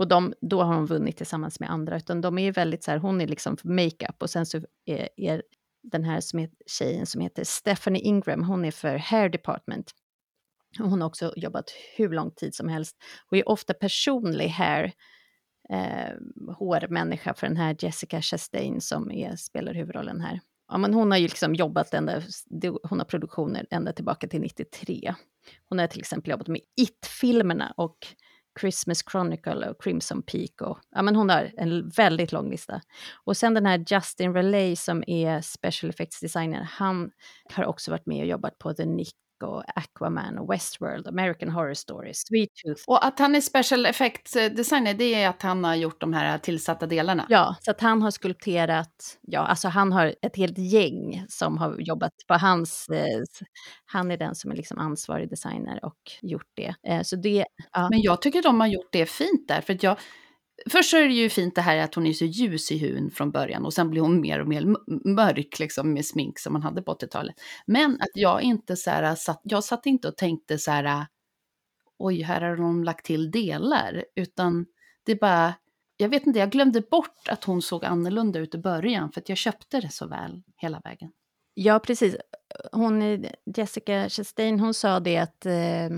[0.00, 2.90] och de, då har hon vunnit tillsammans med andra, utan de är ju väldigt så
[2.90, 5.42] här, hon är liksom för makeup och sen så är, är
[5.82, 9.90] den här som heter, tjejen som heter Stephanie Ingram, hon är för hair department.
[10.80, 11.64] Och hon har också jobbat
[11.96, 12.96] hur lång tid som helst
[13.30, 14.92] och är ofta personlig hair
[15.70, 16.14] eh,
[16.56, 20.40] hårmänniska för den här Jessica Chastain som är, spelar huvudrollen här.
[20.68, 22.22] Ja, men hon har ju liksom jobbat ända,
[22.82, 25.14] hon har produktioner ända tillbaka till 93.
[25.68, 27.96] Hon har till exempel jobbat med It-filmerna och
[28.60, 30.60] Christmas Chronicle och Crimson Peak.
[30.60, 32.80] Och, ja, men hon har en väldigt lång lista.
[33.24, 37.10] Och sen den här Justin Relay som är special effects designer, han
[37.54, 41.74] har också varit med och jobbat på The Nick och Aquaman och Westworld, American Horror
[41.74, 42.82] Story, Sweet Tooth.
[42.86, 46.38] Och att han är special effects designer, det är att han har gjort de här
[46.38, 47.26] tillsatta delarna?
[47.28, 51.76] Ja, så att han har skulpterat, ja, alltså han har ett helt gäng som har
[51.78, 53.20] jobbat på hans, eh,
[53.84, 56.74] han är den som är liksom ansvarig designer och gjort det.
[56.88, 57.88] Eh, så det ja.
[57.90, 59.96] Men jag tycker de har gjort det fint där, för att jag,
[60.66, 63.10] Först så är det ju fint det här att hon är så ljus i huden
[63.10, 64.64] från början och sen blir hon mer och mer
[65.08, 67.34] mörk liksom med smink som man hade på 80-talet.
[67.66, 70.84] Men att jag inte så här, äh, satt, jag satt inte och tänkte så här,
[70.84, 71.02] äh,
[71.98, 74.66] oj, här har de lagt till delar, utan
[75.06, 75.54] det är bara,
[75.96, 79.28] jag vet inte, jag glömde bort att hon såg annorlunda ut i början för att
[79.28, 81.12] jag köpte det så väl hela vägen.
[81.54, 82.16] Ja, precis.
[82.72, 85.88] Hon, Jessica Chastain, hon sa det att eh,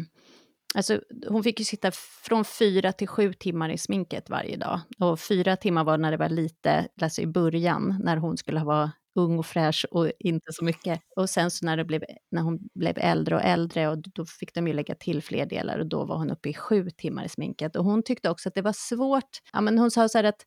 [0.75, 1.91] Alltså, hon fick ju sitta
[2.23, 4.81] från fyra till sju timmar i sminket varje dag.
[4.99, 8.93] Och fyra timmar var när det var lite, alltså i början, när hon skulle vara
[9.15, 11.01] ung och fräsch och inte så mycket.
[11.17, 14.55] Och sen så när, det blev, när hon blev äldre och äldre, och då fick
[14.55, 17.29] de ju lägga till fler delar och då var hon uppe i sju timmar i
[17.29, 17.77] sminket.
[17.77, 19.39] Och hon tyckte också att det var svårt.
[19.53, 20.47] Ja, men hon sa så här att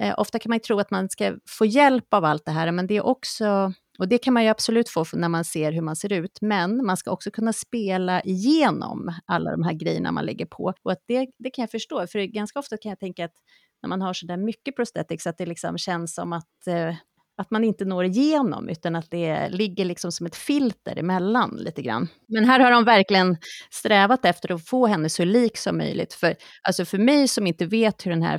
[0.00, 2.72] eh, ofta kan man ju tro att man ska få hjälp av allt det här,
[2.72, 5.80] men det är också och det kan man ju absolut få när man ser hur
[5.80, 10.24] man ser ut, men man ska också kunna spela igenom alla de här grejerna man
[10.26, 10.74] lägger på.
[10.82, 13.34] Och att det, det kan jag förstå, för ganska ofta kan jag tänka att
[13.82, 16.94] när man har så där mycket prosthetics, att det liksom känns som att, eh,
[17.36, 21.82] att man inte når igenom, utan att det ligger liksom som ett filter emellan lite
[21.82, 22.08] grann.
[22.28, 23.36] Men här har de verkligen
[23.70, 26.14] strävat efter att få henne så lik som möjligt.
[26.14, 28.38] För, alltså för mig som inte vet hur den här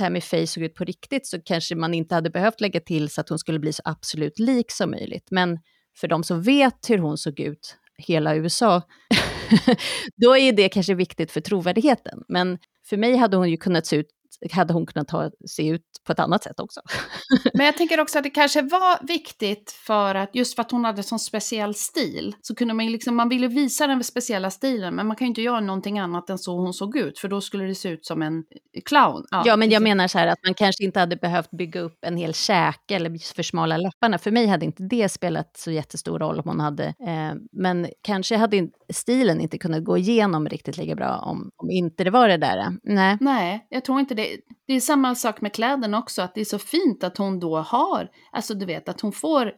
[0.00, 3.20] Tammy Faye såg ut på riktigt så kanske man inte hade behövt lägga till så
[3.20, 5.28] att hon skulle bli så absolut lik som möjligt.
[5.30, 5.58] Men
[6.00, 8.82] för de som vet hur hon såg ut, hela USA,
[10.16, 12.22] då är det kanske viktigt för trovärdigheten.
[12.28, 12.58] Men
[12.88, 14.06] för mig hade hon ju kunnat se ut
[14.52, 16.80] hade hon kunnat ta, se ut på ett annat sätt också.
[17.54, 20.84] Men jag tänker också att det kanske var viktigt för att, just för att hon
[20.84, 25.06] hade sån speciell stil, så kunde man liksom, man ville visa den speciella stilen, men
[25.06, 27.64] man kan ju inte göra någonting annat än så hon såg ut, för då skulle
[27.64, 28.44] det se ut som en
[28.84, 29.26] clown.
[29.30, 31.98] Ja, ja men jag menar så här att man kanske inte hade behövt bygga upp
[32.00, 34.18] en hel käke eller försmala läpparna.
[34.18, 38.36] För mig hade inte det spelat så jättestor roll om hon hade, eh, men kanske
[38.36, 42.36] hade stilen inte kunnat gå igenom riktigt lika bra om, om inte det var det
[42.36, 42.76] där.
[42.82, 43.16] Nej.
[43.20, 44.29] Nej, jag tror inte det
[44.66, 47.56] det, är samma sak med kläderna också, att det är så fint att hon då
[47.58, 49.52] har, alltså du vet att hon får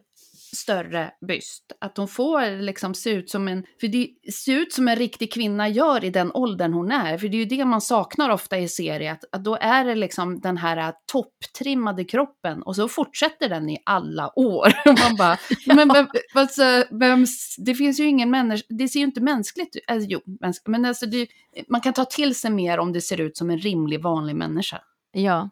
[0.53, 1.63] större byst.
[1.81, 5.33] Att hon får liksom se ut som en, för det ser ut som en riktig
[5.33, 7.17] kvinna gör i den åldern hon är.
[7.17, 9.95] För det är ju det man saknar ofta i serier, att, att då är det
[9.95, 14.67] liksom den här topptrimmade kroppen och så fortsätter den i alla år.
[14.85, 15.37] Och man bara,
[15.75, 17.25] men vem, alltså, vem,
[17.57, 20.19] det finns ju ingen människa, det ser ju inte mänskligt ut, alltså, jo,
[20.65, 21.27] men alltså det,
[21.67, 24.81] man kan ta till sig mer om det ser ut som en rimlig vanlig människa.
[25.15, 25.49] Ja,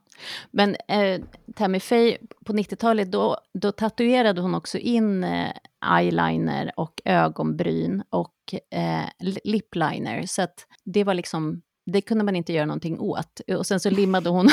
[0.51, 1.21] men eh,
[1.55, 5.51] Tammy Faye på 90-talet, då, då tatuerade hon också in eh,
[5.97, 8.33] eyeliner och ögonbryn och
[8.71, 9.05] eh,
[9.43, 10.25] lipliner.
[10.27, 13.41] Så att det var liksom, det kunde man inte göra någonting åt.
[13.57, 14.49] Och sen så limmade hon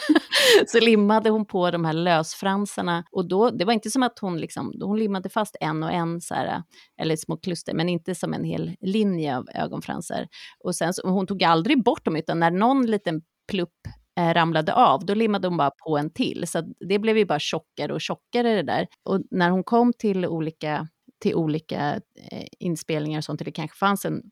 [0.66, 3.04] så limmade hon på de här lösfransarna.
[3.12, 6.20] Och då, det var inte som att hon, liksom, hon limmade fast en och en,
[6.20, 6.62] så här,
[7.00, 10.28] eller små kluster, men inte som en hel linje av ögonfransar.
[10.64, 13.78] Och sen så, hon tog aldrig bort dem, utan när någon liten plupp
[14.20, 16.44] eh, ramlade av, då limmade hon bara på en till.
[16.46, 18.86] Så det blev ju bara tjockare och tjockare det där.
[19.04, 20.88] Och när hon kom till olika
[21.22, 24.22] till olika eh, inspelningar och sånt, eller det kanske fanns en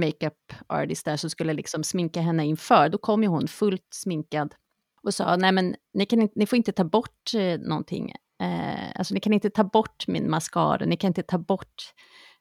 [0.00, 4.54] makeup artist där som skulle liksom sminka henne inför, då kom ju hon fullt sminkad
[5.02, 8.10] och sa, nej men ni, kan inte, ni får inte ta bort eh, någonting.
[8.42, 11.74] Eh, alltså ni kan inte ta bort min mascara, ni kan inte ta bort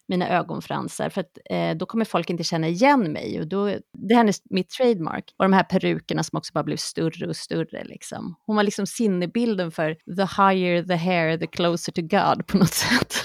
[0.07, 3.39] mina ögonfransar, för att, eh, då kommer folk inte känna igen mig.
[3.39, 3.65] Och då,
[4.07, 5.33] det här är mitt trademark.
[5.37, 7.83] Och de här perukerna som också bara blev större och större.
[7.83, 8.35] Liksom.
[8.45, 12.73] Hon var liksom sinnebilden för the higher the hair, the closer to God på något
[12.73, 13.15] sätt.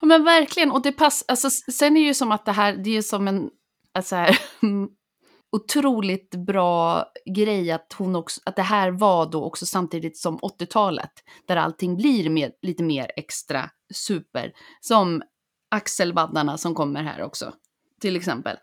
[0.00, 2.76] ja, men verkligen, och det passar, alltså, sen är det ju som att det här,
[2.76, 3.50] det är ju som en,
[3.94, 4.38] alltså här,
[5.52, 11.10] otroligt bra grej att, hon också, att det här var då också samtidigt som 80-talet,
[11.46, 14.52] där allting blir mer, lite mer extra super.
[14.80, 15.22] Som
[15.70, 17.52] axelvaddarna som kommer här också,
[18.00, 18.56] till exempel.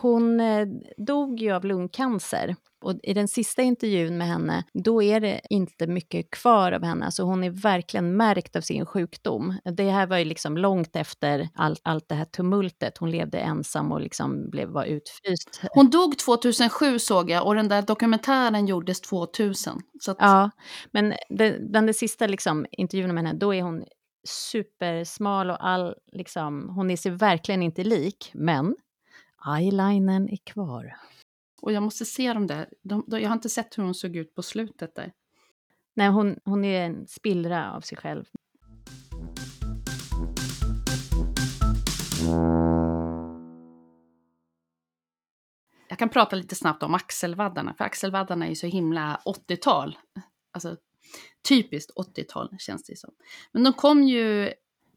[0.00, 2.56] Hon eh, dog ju av lungcancer.
[2.84, 7.04] Och i den sista intervjun med henne, då är det inte mycket kvar av henne.
[7.04, 9.58] Alltså hon är verkligen märkt av sin sjukdom.
[9.64, 12.98] Det här var ju liksom långt efter allt, allt det här tumultet.
[12.98, 15.60] Hon levde ensam och liksom blev, var utfryst.
[15.70, 19.80] Hon dog 2007 såg jag och den där dokumentären gjordes 2000.
[20.08, 20.16] Att...
[20.20, 20.50] Ja,
[20.90, 23.84] men den, den, sista liksom, intervjun med henne, då är hon
[24.24, 28.76] supersmal och all, liksom, hon är sig verkligen inte lik, men
[29.58, 30.96] eyelinern är kvar.
[31.62, 32.68] Och jag måste se dem där.
[32.82, 35.12] De, de, jag har inte sett hur hon såg ut på slutet där.
[35.94, 38.24] Nej, hon, hon är en spillra av sig själv.
[45.88, 49.98] Jag kan prata lite snabbt om axelvaddarna, för axelvaddarna är ju så himla 80-tal.
[50.52, 50.76] Alltså
[51.48, 53.10] typiskt 80-tal känns det som.
[53.52, 54.52] Men de kom ju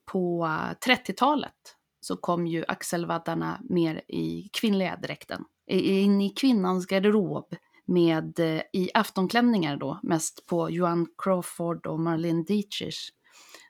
[0.05, 0.45] på
[0.85, 1.53] 30-talet
[1.99, 5.45] så kom ju axelvaddarna mer i kvinnliga dräkten.
[5.67, 12.43] In i kvinnans garderob med eh, i aftonklänningar då, mest på Joan Crawford och Marlene
[12.43, 13.09] Dietrich.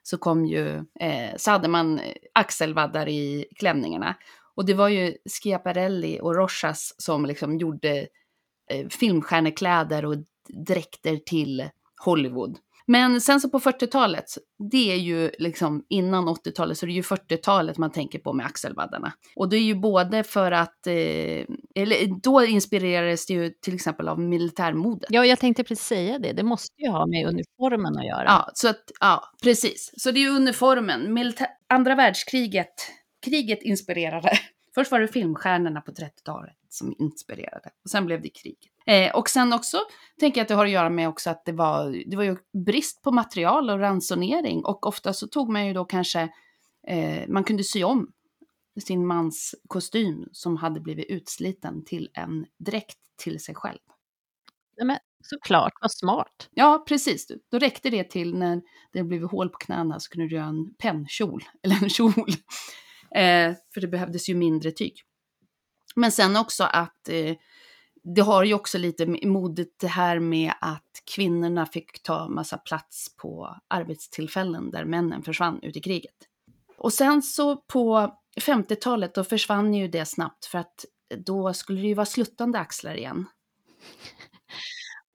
[0.02, 4.16] Så kom ju, eh, så hade man eh, axelvaddar i klänningarna.
[4.54, 8.08] Och det var ju Schiaparelli och Rochas som liksom gjorde
[8.70, 10.16] eh, filmstjärnekläder och
[10.48, 11.68] dräkter till
[12.04, 12.58] Hollywood.
[12.90, 14.24] Men sen så på 40-talet,
[14.70, 18.46] det är ju liksom innan 80-talet, så det är ju 40-talet man tänker på med
[18.46, 19.12] axelvaddarna.
[19.36, 24.08] Och det är ju både för att, eh, eller då inspirerades det ju till exempel
[24.08, 25.08] av militärmodet.
[25.10, 28.24] Ja, jag tänkte precis säga det, det måste ju ha med uniformen att göra.
[28.26, 29.90] Ja, så att, ja precis.
[29.96, 32.74] Så det är ju uniformen, Milita andra världskriget,
[33.24, 34.30] kriget inspirerade.
[34.78, 38.72] Först var det filmstjärnorna på 30-talet som inspirerade, och sen blev det kriget.
[38.86, 39.78] Eh, och sen också
[40.20, 42.36] tänker jag att det har att göra med också att det var, det var ju
[42.64, 46.20] brist på material och ransonering och ofta så tog man ju då kanske,
[46.88, 48.12] eh, man kunde sy om
[48.80, 53.78] sin mans kostym som hade blivit utsliten till en dräkt till sig själv.
[54.76, 56.48] Ja, men såklart, vad smart.
[56.50, 57.26] Ja, precis.
[57.50, 58.62] Då räckte det till när
[58.92, 62.32] det blev hål på knäna så kunde du göra en pennkjol, eller en kjol.
[63.10, 65.02] Eh, för det behövdes ju mindre tyg.
[65.96, 67.36] Men sen också att eh,
[68.14, 73.16] det har ju också lite modet det här med att kvinnorna fick ta massa plats
[73.16, 76.16] på arbetstillfällen där männen försvann ut i kriget.
[76.78, 80.84] Och sen så på 50-talet då försvann ju det snabbt för att
[81.26, 83.26] då skulle det ju vara sluttande axlar igen.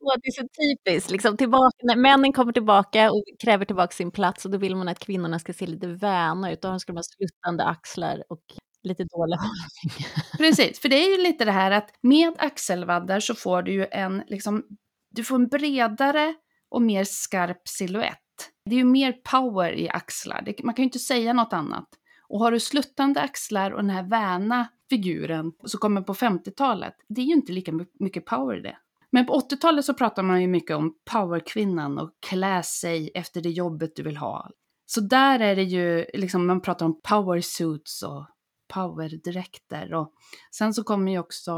[0.04, 4.12] Och det är så typiskt, liksom, tillbaka, när männen kommer tillbaka och kräver tillbaka sin
[4.12, 6.98] plats och då vill man att kvinnorna ska se lite väna ut, då ska de
[6.98, 8.42] ha sluttande axlar och
[8.84, 10.08] lite dålig hållning.
[10.38, 13.88] Precis, för det är ju lite det här att med axelvaddar så får du ju
[13.92, 14.64] en, liksom,
[15.12, 16.34] du får en bredare
[16.70, 18.20] och mer skarp silhuett.
[18.66, 21.88] Det är ju mer power i axlar, det, man kan ju inte säga något annat.
[22.30, 27.22] Och har du sluttande axlar och den här väna figuren som kommer på 50-talet, det
[27.22, 28.78] är ju inte lika mycket power i det.
[29.14, 33.50] Men på 80-talet så pratar man ju mycket om powerkvinnan och klä sig efter det
[33.50, 34.50] jobbet du vill ha.
[34.86, 38.26] Så där är det ju, liksom, man pratar om power suits och
[38.74, 39.94] powerdräkter.
[39.94, 40.14] Och
[40.56, 41.52] sen så kommer ju också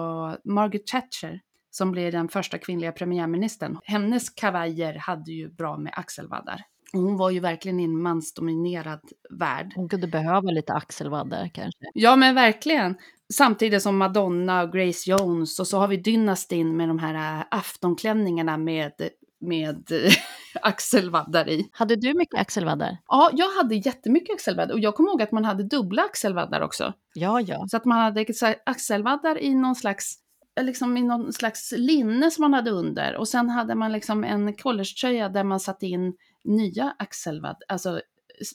[0.46, 1.42] Margaret Thatcher
[1.72, 3.78] som blir den första kvinnliga premiärministern.
[3.84, 6.62] Hennes kavajer hade ju bra med axelvaddar.
[6.94, 9.72] hon var ju verkligen i en mansdominerad värld.
[9.76, 11.86] Hon kunde behöva lite axelvaddar kanske.
[11.94, 12.96] Ja, men verkligen.
[13.34, 17.46] Samtidigt som Madonna och Grace Jones och så har vi Dynastin med de här äh,
[17.52, 18.92] aftonklänningarna med
[19.40, 19.92] med
[20.62, 21.70] axelvaddar i.
[21.72, 22.98] Hade du mycket axelvaddar?
[23.08, 26.94] Ja, jag hade jättemycket axelvaddar och jag kommer ihåg att man hade dubbla axelvaddar också.
[27.14, 27.66] Ja, ja.
[27.68, 28.26] Så att man hade
[28.66, 30.16] axelvaddar i någon slags
[30.62, 34.56] liksom i någon slags linne som man hade under och sen hade man liksom en
[34.56, 38.02] collegetröja där man satte in nya axelvaddar, alltså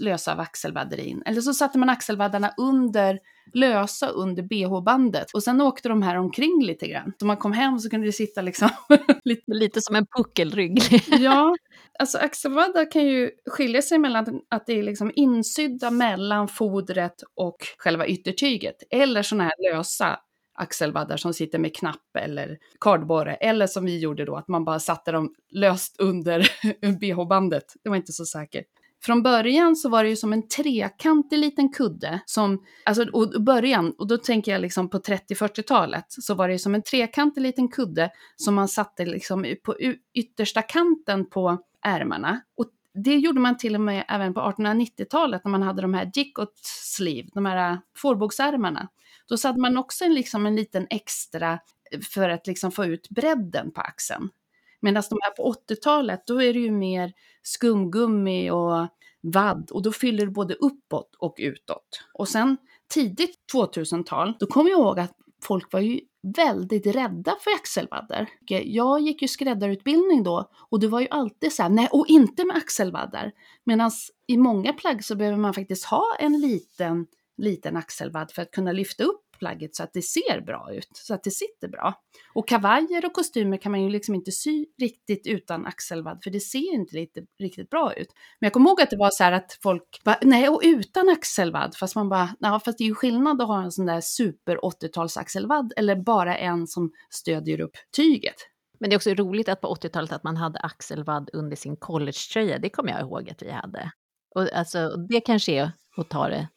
[0.01, 1.23] lösa av axelvaddar in.
[1.27, 3.19] Eller så satte man axelvaddarna under,
[3.55, 5.31] lösa under bh-bandet.
[5.35, 7.13] Och sen åkte de här omkring lite grann.
[7.21, 8.69] Så man kom hem så kunde det sitta liksom...
[9.25, 10.83] lite, lite som en puckelrygg.
[11.07, 11.55] ja,
[11.99, 17.57] Alltså axelvaddar kan ju skilja sig mellan att det är liksom insydda mellan fodret och
[17.79, 20.21] själva yttertyget, eller sådana här lösa
[20.55, 24.79] axelvaddar som sitter med knapp eller kardborre, eller som vi gjorde då, att man bara
[24.79, 26.51] satte dem löst under
[27.01, 27.75] bh-bandet.
[27.83, 28.67] Det var inte så säkert.
[29.03, 33.95] Från början så var det ju som en trekantig liten kudde som, alltså och början,
[33.99, 37.69] och då tänker jag liksom på 30-40-talet, så var det ju som en trekantig liten
[37.69, 39.77] kudde som man satte liksom på
[40.15, 42.41] yttersta kanten på ärmarna.
[42.57, 42.67] Och
[43.05, 46.53] det gjorde man till och med även på 1890-talet när man hade de här jickot
[46.65, 48.89] sleeve, de här äh, fårbågsärmarna.
[49.29, 51.53] Då satte man också en, liksom en liten extra
[51.93, 54.29] eh, för att liksom få ut bredden på axeln.
[54.81, 57.13] Medan de här på 80-talet, då är det ju mer
[57.43, 58.89] skumgummi och
[59.23, 62.05] vadd och då fyller det både uppåt och utåt.
[62.15, 62.57] Och sen
[62.95, 65.13] tidigt 2000-tal, då kommer jag ihåg att
[65.43, 66.01] folk var ju
[66.37, 68.29] väldigt rädda för axelvaddar.
[68.65, 72.45] Jag gick ju skräddarutbildning då och det var ju alltid så här, nej och inte
[72.45, 73.33] med axelvaddar.
[73.65, 73.91] Medan
[74.27, 77.07] i många plagg så behöver man faktiskt ha en liten,
[77.37, 81.15] liten axelvadd för att kunna lyfta upp plagget så att det ser bra ut, så
[81.15, 81.95] att det sitter bra.
[82.35, 86.41] Och kavajer och kostymer kan man ju liksom inte sy riktigt utan axelvadd, för det
[86.41, 88.09] ser inte riktigt, riktigt bra ut.
[88.41, 91.09] Men jag kommer ihåg att det var så här att folk bara, nej, och utan
[91.09, 94.01] axelvadd, fast man bara, ja, fast det är ju skillnad att ha en sån där
[94.01, 98.37] super 80-tals axelvadd eller bara en som stödjer upp tyget.
[98.81, 102.59] Men det är också roligt att på 80-talet att man hade axelvadd under sin collegetröja,
[102.59, 103.93] det kommer jag ihåg att vi hade.
[104.35, 106.49] Och alltså, det kanske är att ta det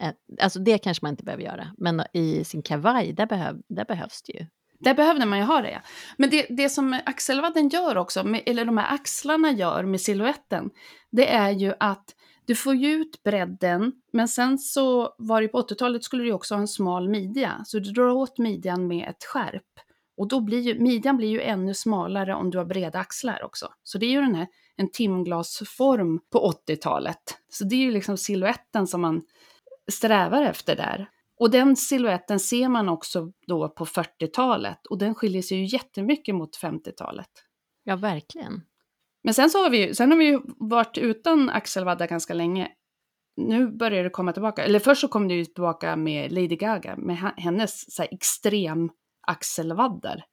[0.00, 3.84] Eh, alltså det kanske man inte behöver göra, men i sin kavaj, där, behöv, där
[3.84, 4.46] behövs det ju.
[4.78, 5.80] Där behövde man ju ha det, ja.
[6.16, 10.70] Men det, det som axelvadden gör också, med, eller de här axlarna gör med siluetten,
[11.10, 12.04] det är ju att
[12.46, 16.54] du får ju ut bredden, men sen så var det på 80-talet skulle du också
[16.54, 19.62] ha en smal midja, så du drar åt midjan med ett skärp.
[20.16, 23.68] Och då blir ju, midjan blir ju ännu smalare om du har breda axlar också.
[23.82, 24.46] Så det är ju den här,
[24.76, 27.38] en timglasform på 80-talet.
[27.48, 29.22] Så det är ju liksom siluetten som man
[29.90, 31.08] strävar efter där.
[31.38, 36.34] Och den siluetten ser man också då på 40-talet och den skiljer sig ju jättemycket
[36.34, 37.30] mot 50-talet.
[37.84, 38.62] Ja, verkligen.
[39.22, 42.68] Men sen, så har vi, sen har vi ju varit utan axelvaddar ganska länge.
[43.36, 46.96] Nu börjar det komma tillbaka, eller först så kom det ju tillbaka med Lady Gaga,
[46.96, 48.90] med hennes så här, extrem
[49.26, 50.24] axelvaddar.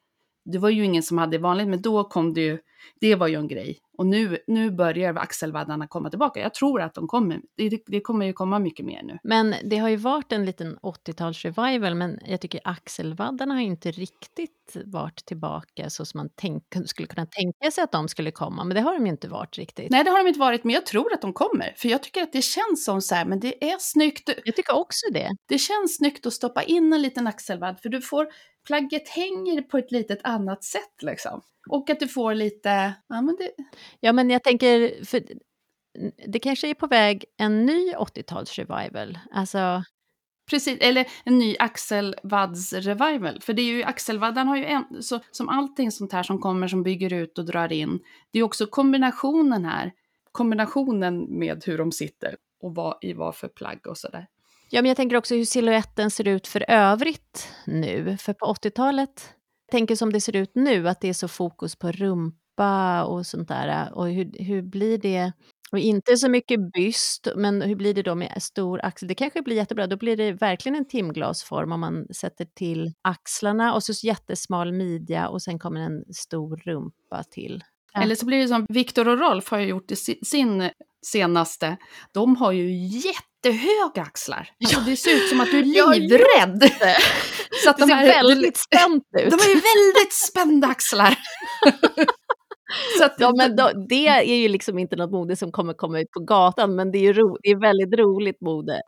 [0.45, 2.59] Det var ju ingen som hade vanligt, men då kom det ju,
[2.99, 3.80] det var ju en grej.
[3.97, 6.39] Och nu, nu börjar axelvaddarna komma tillbaka.
[6.39, 7.41] Jag tror att de kommer.
[7.55, 9.17] Det, det kommer ju komma mycket mer nu.
[9.23, 14.78] Men det har ju varit en liten 80-tals-revival, men jag tycker axelvaddarna har inte riktigt
[14.86, 18.63] varit tillbaka så som man tänk, skulle kunna tänka sig att de skulle komma.
[18.63, 19.91] Men det har de ju inte varit riktigt.
[19.91, 21.73] Nej, det har de inte varit, men jag tror att de kommer.
[21.78, 24.30] För jag tycker att det känns som så här, men det är snyggt.
[24.45, 25.30] Jag tycker också det.
[25.47, 28.28] Det känns snyggt att stoppa in en liten axelvadd, för du får,
[28.67, 31.41] plagget hänger på ett litet annat sätt liksom.
[31.70, 33.51] Och att du får lite, ja men det...
[33.99, 35.22] Ja men jag tänker, för
[36.28, 39.20] det kanske är på väg en ny 80-tals-revival.
[39.32, 39.84] Alltså...
[40.49, 43.41] Precis, eller en ny axelvadds-revival.
[43.41, 46.68] För det är ju, axelvaddan har ju en, så, som allting sånt här som kommer
[46.68, 47.99] som bygger ut och drar in,
[48.32, 49.91] det är också kombinationen här,
[50.32, 54.28] kombinationen med hur de sitter och vad, i vad för plagg och sådär.
[54.70, 58.18] Ja, men jag tänker också hur siluetten ser ut för övrigt nu.
[58.18, 59.34] För på 80-talet,
[59.72, 63.47] tänker som det ser ut nu, att det är så fokus på rumpa och sånt
[63.47, 63.93] där.
[63.93, 65.32] Och hur, hur blir det?
[65.72, 69.07] Och inte så mycket byst, men hur blir det då med stor axel?
[69.07, 73.74] Det kanske blir jättebra, då blir det verkligen en timglasform om man sätter till axlarna
[73.74, 77.63] och så jättesmal midja och sen kommer en stor rumpa till.
[77.93, 78.01] Ja.
[78.01, 79.95] Eller så blir det som Viktor och Rolf har gjort i
[80.26, 80.70] sin
[81.05, 81.78] senaste.
[82.11, 84.49] De har ju jättehöga axlar.
[84.63, 85.63] Alltså, det ser ut som att du är
[85.99, 86.72] livrädd.
[87.63, 89.31] Så att det de ser väldigt spänt ut.
[89.31, 91.17] De har ju väldigt spända axlar.
[93.01, 96.11] Att, ja, men då, det är ju liksom inte något mode som kommer komma ut
[96.11, 98.81] på gatan, men det är ju ro, det är väldigt roligt mode.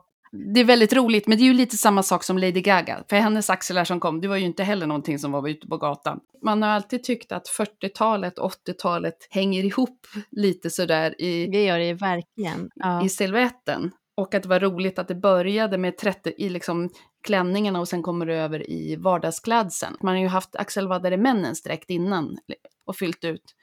[0.54, 3.04] Det är väldigt roligt, men det är ju lite samma sak som Lady Gaga.
[3.08, 5.76] För hennes axlar som kom, det var ju inte heller någonting som var ute på
[5.76, 6.20] gatan.
[6.44, 11.46] Man har alltid tyckt att 40-talet, 80-talet hänger ihop lite sådär i...
[11.46, 12.70] Det gör det verkligen.
[12.74, 13.04] Ja.
[13.04, 13.90] I silhuetten.
[14.20, 16.90] Och att det var roligt att det började med 30, i liksom
[17.22, 19.96] klänningarna och sen kommer det över i vardagsklädseln.
[20.00, 22.38] Man har ju haft axelvaddar i männens dräkt innan
[22.84, 23.54] och fyllt ut.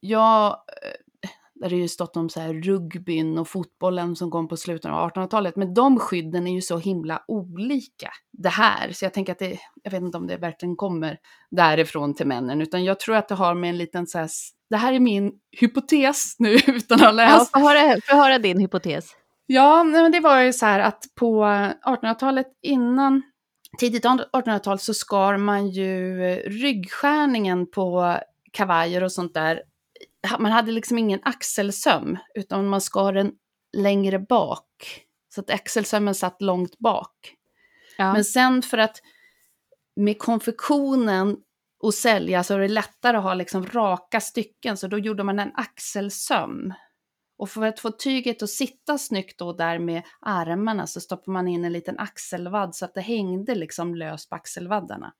[0.00, 4.56] Jag, eh, där det ju stått om så här rugbyn och fotbollen som kom på
[4.56, 9.14] slutet av 1800-talet, men de skydden är ju så himla olika det här, så jag
[9.14, 11.18] tänker att det, jag vet inte om det verkligen kommer
[11.50, 14.28] därifrån till männen, utan jag tror att det har med en liten så här,
[14.70, 17.50] det här är min hypotes nu utan att ha läst.
[17.52, 19.16] Ja, få höra, få höra din hypotes.
[19.46, 23.22] Ja, men det var ju så här att på 1800-talet innan
[23.78, 28.18] tidigt 1800-tal så skar man ju ryggskärningen på
[28.52, 29.62] kavajer och sånt där
[30.38, 33.32] man hade liksom ingen axelsöm, utan man skar den
[33.76, 34.66] längre bak.
[35.34, 37.34] Så att axelsömmen satt långt bak.
[37.96, 38.12] Ja.
[38.12, 38.96] Men sen för att
[39.96, 41.36] med konfektionen
[41.82, 45.38] och sälja så är det lättare att ha liksom raka stycken, så då gjorde man
[45.38, 46.72] en axelsöm.
[47.42, 51.48] Och för att få tyget att sitta snyggt då där med armarna så stoppar man
[51.48, 55.12] in en liten axelvadd så att det hängde liksom löst på axelvaddarna.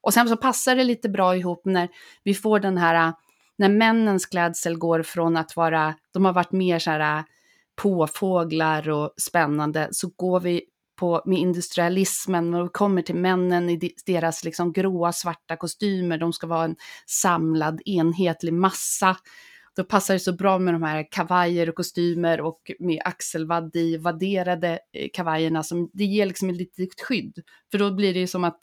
[0.00, 1.88] Och sen så passar det lite bra ihop när
[2.22, 3.14] vi får den här, äh,
[3.56, 7.24] när männens klädsel går från att vara, de har varit mer så här äh,
[7.82, 10.62] påfåglar och spännande, så går vi
[10.96, 16.46] på, med industrialismen och kommer till männen i deras liksom gråa svarta kostymer, de ska
[16.46, 16.76] vara en
[17.06, 19.16] samlad enhetlig massa.
[19.76, 23.96] Då passar det så bra med de här kavajer och kostymer och med axelvadd i
[23.96, 27.38] vadderade eh, kavajerna, som, det ger liksom ett litet skydd.
[27.70, 28.60] För då blir det ju som att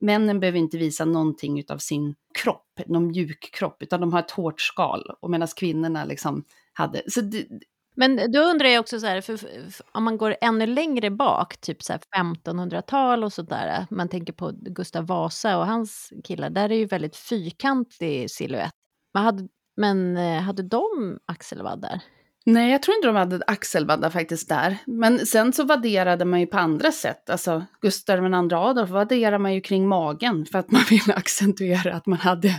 [0.00, 4.30] männen behöver inte visa någonting av sin kropp, någon mjuk kropp, utan de har ett
[4.30, 5.02] hårt skal.
[5.20, 7.02] Och medan kvinnorna liksom hade...
[7.06, 7.46] Så det,
[7.96, 9.50] men då undrar jag också så här, för, för,
[9.92, 11.78] om man går ännu längre bak, typ
[12.16, 17.16] 1500-tal och sådär, man tänker på Gustav Vasa och hans killar, där är ju väldigt
[17.16, 18.72] fyrkantig silhuett.
[19.14, 22.00] Hade, men eh, hade de axelvaddar?
[22.48, 24.78] Nej, jag tror inte de hade axelvaddar faktiskt där.
[24.86, 27.30] Men sen så vadderade man ju på andra sätt.
[27.30, 32.06] Alltså Gustav II Adolf vadderade man ju kring magen för att man ville accentuera att
[32.06, 32.54] man hade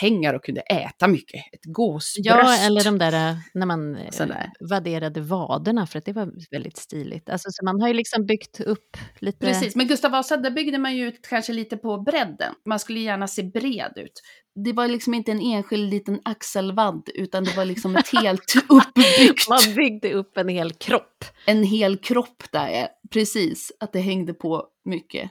[0.00, 1.40] pengar och kunde äta mycket.
[1.52, 2.26] Ett gåsbröst.
[2.26, 4.50] Ja, eller de där eh, när man eh, Sådär.
[4.60, 7.30] vadderade vaderna för att det var väldigt stiligt.
[7.30, 9.46] Alltså, så man har ju liksom byggt upp lite...
[9.46, 12.54] Precis, men Gustav Vasa, där byggde man ju ut kanske lite på bredden.
[12.64, 14.20] Man skulle gärna se bred ut
[14.54, 19.48] det var liksom inte en enskild liten axelvadd, utan det var liksom ett helt uppbyggt...
[19.48, 21.24] Man byggde upp en hel kropp.
[21.46, 23.72] En hel kropp där, precis.
[23.80, 25.30] Att det hängde på mycket.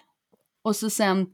[0.64, 1.28] Och så sen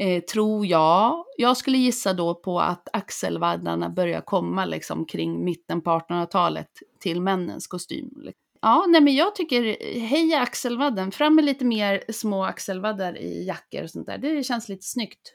[0.00, 5.80] eh, tror jag, jag skulle gissa då på att axelvaddarna börjar komma liksom kring mitten
[5.80, 6.68] på 1800-talet
[7.00, 8.10] till männens kostym.
[8.60, 13.46] Ja, nej men jag tycker, eh, heja axelvadden, fram med lite mer små axelvaddar i
[13.46, 14.18] jackor och sånt där.
[14.18, 15.34] Det känns lite snyggt.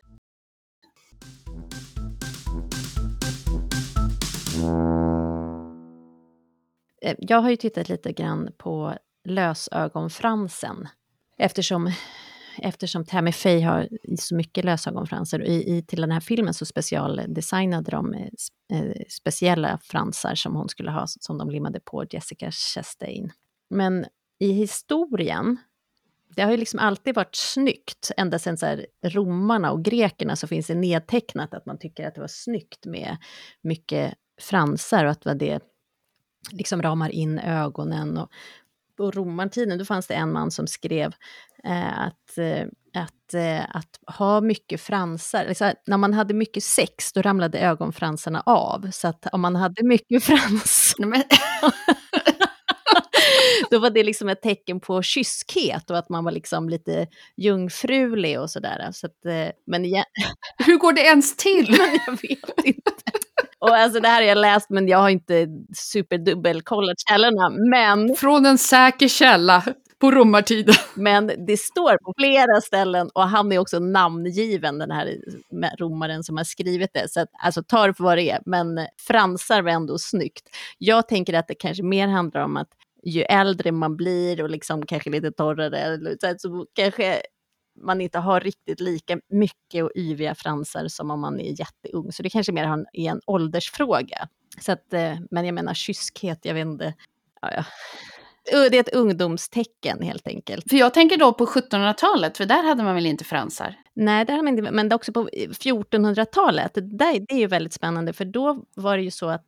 [7.02, 8.94] Eh, jag har ju tittat lite grann på
[9.24, 10.88] lösögonfransen
[11.38, 11.92] eftersom,
[12.58, 13.90] eftersom Tammy Faye har
[14.20, 15.40] så mycket lösögonfransar.
[15.40, 18.28] I, i, till den här filmen så specialdesignade de eh,
[18.74, 23.32] eh, speciella fransar som hon skulle ha, som de limmade på Jessica Chastain.
[23.70, 24.06] Men
[24.40, 25.58] i historien
[26.36, 30.48] det har ju liksom alltid varit snyggt, ända sedan så här, romarna och grekerna så
[30.48, 33.18] finns det nedtecknat att man tycker att det var snyggt med
[33.62, 35.60] mycket fransar och att det
[36.52, 38.18] liksom ramar in ögonen.
[38.18, 38.30] Och
[38.98, 41.14] på romartiden då fanns det en man som skrev
[41.64, 42.66] eh, att, eh,
[43.04, 48.42] att, eh, att ha mycket fransar, liksom, när man hade mycket sex då ramlade ögonfransarna
[48.46, 48.90] av.
[48.92, 50.96] Så att om man hade mycket frans...
[53.72, 58.40] då var det liksom ett tecken på kyskhet och att man var liksom lite jungfrulig
[58.40, 58.90] och sådär.
[58.94, 60.06] Så att, eh, men igen...
[60.66, 61.78] Hur går det ens till?
[62.06, 62.92] jag vet inte.
[63.60, 67.50] Och alltså det här har jag läst men jag har inte superdubbelkollat källorna.
[67.50, 68.16] Men...
[68.16, 69.64] Från en säker källa
[70.00, 70.76] på romartiden.
[70.94, 75.18] Men det står på flera ställen och han är också namngiven, den här
[75.80, 77.12] romaren som har skrivit det.
[77.12, 80.44] Så att, alltså ta det för vad det är, men fransar var ändå snyggt.
[80.78, 82.70] Jag tänker att det kanske mer handlar om att
[83.04, 86.00] ju äldre man blir och liksom kanske lite torrare,
[86.40, 87.22] så, kanske
[87.82, 92.12] man inte har riktigt lika mycket och yviga fransar som om man är jätteung.
[92.12, 94.28] Så det kanske mer är en åldersfråga.
[94.62, 96.94] Så att, eh, men jag menar kyskhet, jag vet inte.
[97.42, 97.66] Ja, ja.
[98.52, 100.70] Det är ett ungdomstecken helt enkelt.
[100.70, 103.76] För jag tänker då på 1700-talet, för där hade man väl inte fransar?
[103.94, 106.72] Nej, där hade man inte, men också på 1400-talet.
[106.74, 109.46] Det, är ju väldigt spännande, för då var det ju så att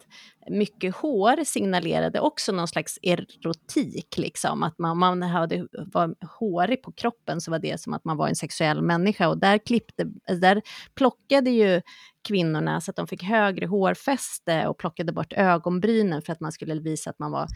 [0.50, 4.18] mycket hår signalerade också någon slags erotik.
[4.18, 4.64] Liksom.
[4.64, 8.28] Att man, man hade, var hårig på kroppen så var det som att man var
[8.28, 9.28] en sexuell människa.
[9.28, 10.06] Och där, klippte,
[10.42, 10.62] där
[10.96, 11.82] plockade ju
[12.28, 16.76] kvinnorna så att de fick högre hårfäste och plockade bort ögonbrynen för att man skulle
[16.76, 17.48] visa att man var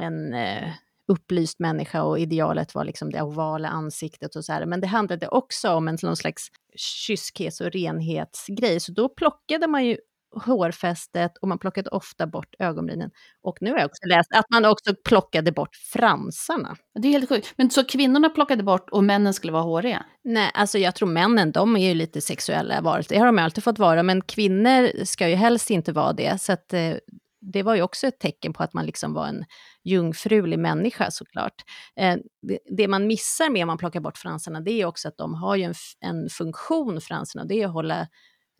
[0.00, 0.72] en eh,
[1.08, 4.66] upplyst människa och idealet var liksom det ovala ansiktet och så här.
[4.66, 8.80] Men det handlade också om en någon slags kyskhets och renhetsgrej.
[8.80, 9.96] Så då plockade man ju
[10.34, 13.10] hårfästet och man plockade ofta bort ögonbrynen.
[13.42, 16.76] Och nu har jag också läst att man också plockade bort fransarna.
[17.00, 17.52] Det är helt sjukt.
[17.56, 20.06] Men så kvinnorna plockade bort och männen skulle vara håriga?
[20.24, 23.14] Nej, alltså jag tror männen, de är ju lite sexuella varelser.
[23.14, 26.40] Det har de alltid fått vara, men kvinnor ska ju helst inte vara det.
[26.40, 26.94] Så att, eh,
[27.40, 29.44] det var ju också ett tecken på att man liksom var en
[29.84, 31.64] jungfrulig människa såklart.
[31.96, 35.16] Eh, det, det, man missar med om man plockar bort fransarna, det är också att
[35.16, 38.08] de har ju en, en funktion, fransarna, det är att hålla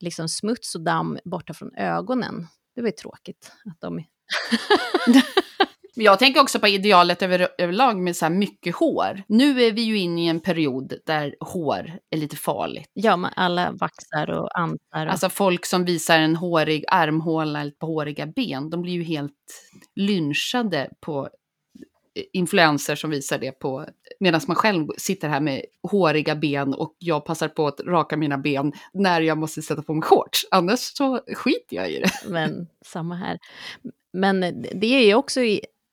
[0.01, 2.47] liksom smuts och damm borta från ögonen.
[2.75, 3.99] det var ju tråkigt att de...
[5.95, 9.23] Men jag tänker också på idealet över, överlag med så här mycket hår.
[9.29, 12.91] Nu är vi ju inne i en period där hår är lite farligt.
[12.93, 15.07] Ja, man, alla vaxar och antar.
[15.07, 15.13] Och...
[15.13, 19.33] Alltså folk som visar en hårig armhåla eller på håriga ben, de blir ju helt
[19.97, 21.29] lynchade på
[22.33, 23.87] influenser som visar det på,
[24.21, 28.39] medan man själv sitter här med håriga ben och jag passar på att raka mina
[28.39, 30.47] ben när jag måste sätta på mig shorts.
[30.51, 32.11] Annars så skiter jag i det.
[32.29, 33.39] Men samma här.
[34.13, 34.41] Men
[34.75, 35.41] det är ju också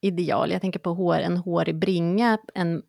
[0.02, 2.82] ideal, jag tänker på hår, en hårig bringa en,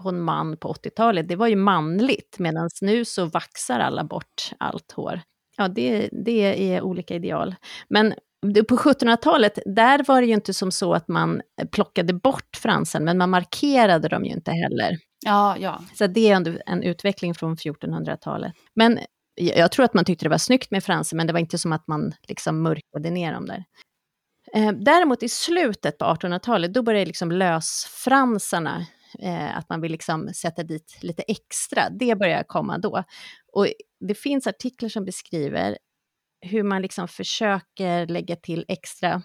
[0.00, 4.52] på en man på 80-talet, det var ju manligt, medan nu så vaxar alla bort
[4.58, 5.20] allt hår.
[5.56, 7.54] Ja, det, det är olika ideal.
[7.88, 8.14] Men
[8.68, 13.18] på 1700-talet, där var det ju inte som så att man plockade bort fransen, men
[13.18, 14.98] man markerade dem ju inte heller.
[15.24, 15.82] Ja, ja.
[15.94, 18.52] Så det är en utveckling från 1400-talet.
[18.74, 18.98] Men
[19.34, 21.72] jag tror att man tyckte det var snyggt med fransen, men det var inte som
[21.72, 23.64] att man liksom mörkade ner dem där.
[24.54, 28.86] Eh, däremot i slutet på 1800-talet, då började liksom lösfransarna,
[29.18, 33.04] eh, att man vill liksom sätta dit lite extra, det börjar komma då.
[33.52, 33.66] Och
[34.00, 35.78] det finns artiklar som beskriver
[36.40, 39.22] hur man liksom försöker lägga till extra.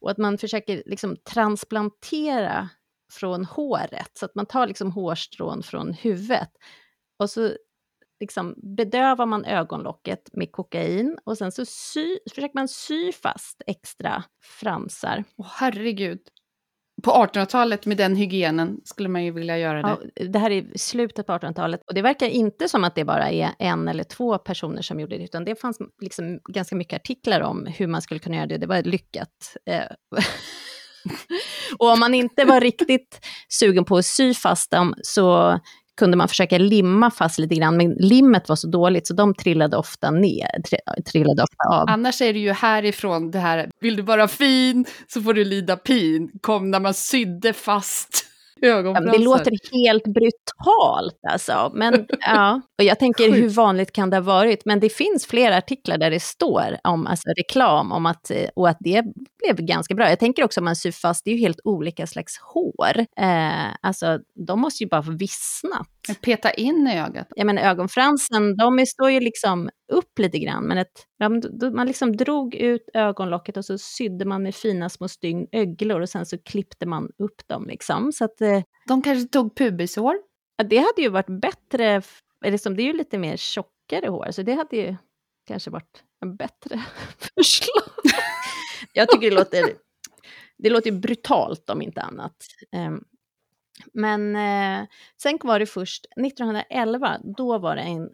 [0.00, 2.68] Och att man försöker liksom transplantera
[3.12, 6.50] från håret, så att man tar liksom hårstrån från huvudet.
[7.18, 7.52] Och så
[8.20, 14.24] liksom bedövar man ögonlocket med kokain och sen så sy, försöker man sy fast extra
[14.60, 15.24] fransar.
[15.36, 16.20] Åh oh, herregud
[17.02, 20.10] på 1800-talet med den hygienen skulle man ju vilja göra det.
[20.14, 23.30] Ja, det här är slutet på 1800-talet och det verkar inte som att det bara
[23.30, 27.40] är en eller två personer som gjorde det, utan det fanns liksom ganska mycket artiklar
[27.40, 28.58] om hur man skulle kunna göra det.
[28.58, 29.56] Det var lyckat.
[29.66, 29.84] Eh,
[31.78, 35.58] och om man inte var riktigt sugen på att sy fast dem så
[35.98, 39.76] kunde man försöka limma fast lite grann, men limmet var så dåligt så de trillade
[39.76, 40.62] ofta ner,
[41.02, 41.88] trillade ofta av.
[41.88, 45.76] Annars är det ju härifrån det här, vill du vara fin så får du lida
[45.76, 48.24] pin, kom när man sydde fast.
[49.12, 51.72] Det låter helt brutalt alltså.
[51.74, 52.60] Men, ja.
[52.78, 54.64] Och jag tänker hur vanligt kan det ha varit?
[54.64, 58.68] Men det finns flera artiklar där det står om alltså, reklam om att, eh, och
[58.68, 59.04] att det
[59.42, 60.08] blev ganska bra.
[60.08, 62.98] Jag tänker också om man syr fast, det är ju helt olika slags hår.
[63.20, 65.97] Eh, alltså de måste ju bara få vissnat.
[66.14, 67.26] Peta in i ögat?
[67.36, 71.06] Ja men ögonfransen, de står ju liksom upp lite grann, men ett,
[71.74, 76.08] man liksom drog ut ögonlocket och så sydde man med fina små stygn öglor och
[76.08, 78.12] sen så klippte man upp dem liksom.
[78.12, 80.16] Så att, eh, De kanske tog pubishår?
[80.56, 82.02] Ja, det hade ju varit bättre,
[82.44, 84.96] liksom, det är ju lite mer tjockare hår, så det hade ju
[85.48, 86.82] kanske varit en bättre
[87.34, 87.92] förslag.
[88.92, 89.64] Jag tycker det låter,
[90.58, 92.36] det låter brutalt om inte annat.
[93.92, 94.86] Men eh,
[95.22, 98.08] sen var det först 1911, då var det en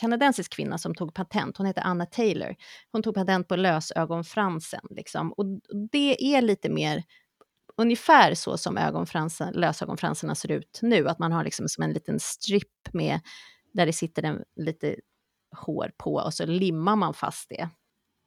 [0.00, 2.56] kanadensisk kvinna som tog patent, hon heter Anna Taylor.
[2.92, 4.80] Hon tog patent på lösögonfransen.
[4.90, 5.32] Liksom.
[5.32, 5.44] Och
[5.90, 7.02] det är lite mer
[7.76, 12.20] ungefär så som ögonfransen, lösögonfransarna ser ut nu, att man har liksom som en liten
[12.20, 13.20] stripp med,
[13.72, 14.96] där det sitter en, lite
[15.56, 17.68] hår på och så limmar man fast det.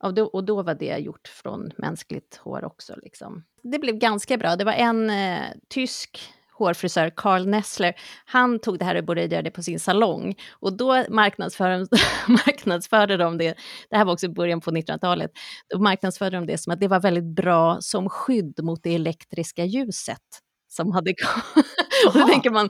[0.03, 2.95] Och då, och då var det gjort från mänskligt hår också.
[3.03, 3.43] Liksom.
[3.63, 4.55] Det blev ganska bra.
[4.55, 7.93] Det var en eh, tysk hårfrisör Carl Nessler,
[8.25, 10.35] han tog det här och började göra det på sin salong.
[10.51, 11.87] Och då marknadsförde,
[12.27, 13.57] marknadsförde de det,
[13.89, 15.31] det här var också början på 1900-talet,
[15.69, 19.65] då marknadsförde de det som att det var väldigt bra som skydd mot det elektriska
[19.65, 20.42] ljuset
[20.75, 21.67] som hade kommit.
[22.07, 22.69] och då tänker man,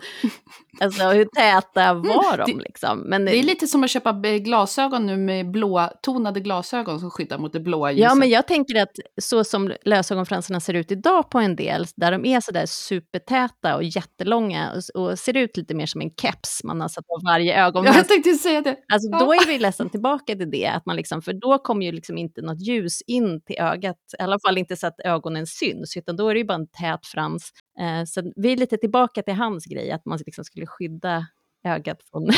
[0.82, 2.99] alltså hur täta var de liksom?
[2.99, 7.54] Men, det är lite som att köpa glasögon nu med blåtonade glasögon som skyddar mot
[7.54, 8.04] det blåa ljuset.
[8.04, 8.91] Ja, men jag tänker att
[9.22, 13.84] så som lösögonfransarna ser ut idag på en del, där de är sådär supertäta och
[13.84, 17.66] jättelånga och, och, ser ut lite mer som en keps man har satt på varje
[17.66, 17.86] ögon.
[17.86, 18.78] Ja, jag tänkte säga det.
[18.93, 21.91] Alltså då är vi nästan tillbaka till det, att man liksom, för då kommer ju
[21.91, 25.97] liksom inte något ljus in till ögat, i alla fall inte så att ögonen syns,
[25.97, 29.24] utan då är det ju bara en tät frans Eh, så vi är lite tillbaka
[29.24, 31.28] till hans grej, att man liksom skulle skydda
[31.68, 32.30] ögat från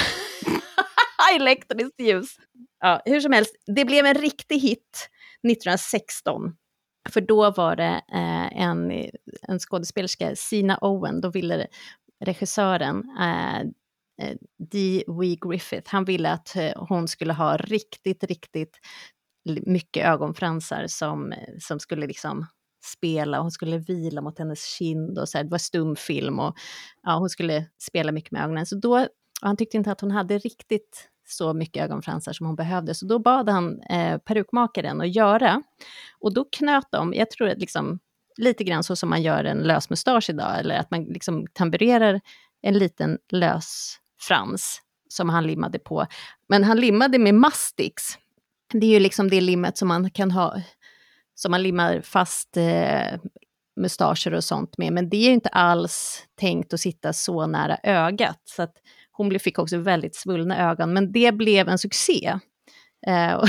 [1.36, 2.36] elektriskt ljus.
[2.80, 5.10] Ja, hur som helst, det blev en riktig hit
[5.48, 6.56] 1916.
[7.10, 8.92] För då var det eh, en,
[9.42, 11.68] en skådespelerska, Sina Owen, då ville
[12.26, 13.60] regissören eh,
[14.22, 14.36] eh
[14.72, 15.04] D.
[15.08, 15.38] W.
[15.42, 18.80] Griffith, han ville att eh, hon skulle ha riktigt, riktigt
[19.66, 22.46] mycket ögonfransar som, som skulle liksom
[22.86, 26.56] spela, hon skulle vila mot hennes kind och så här, det var stumfilm och
[27.04, 28.66] ja, hon skulle spela mycket med ögonen.
[28.66, 29.08] Så då,
[29.42, 33.20] han tyckte inte att hon hade riktigt så mycket ögonfransar som hon behövde, så då
[33.20, 35.62] bad han eh, perukmakaren att göra.
[36.20, 38.00] Och då knöt de, jag tror att liksom,
[38.38, 42.22] lite grann så som man gör en lös mustasch idag, eller att man liksom tamburerar
[42.62, 46.06] en liten lös frans som han limmade på.
[46.50, 48.04] Men han limmade med mastix.
[48.74, 50.62] Det är ju liksom det limmet som man kan ha
[51.36, 53.20] som man limmar fast eh,
[53.82, 54.94] mustascher och sånt med.
[54.94, 58.42] Men det är ju inte alls tänkt att sitta så nära ögat.
[58.44, 58.74] Så att
[59.12, 62.40] hon fick också väldigt svullna ögon, men det blev en succé.
[63.08, 63.34] Eh,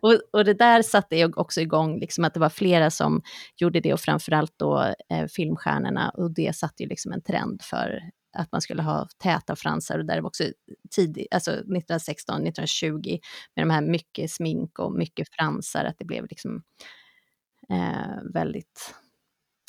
[0.00, 3.22] och, och, det där satte jag också igång, liksom att det var flera som
[3.56, 8.00] gjorde det och framförallt då eh, filmstjärnorna och det satte ju liksom en trend för
[8.36, 10.44] att man skulle ha täta fransar och där var också
[10.90, 13.18] tidigt, alltså 1916, 1920
[13.56, 16.62] med de här mycket smink och mycket fransar, att det blev liksom
[17.68, 18.94] eh, väldigt,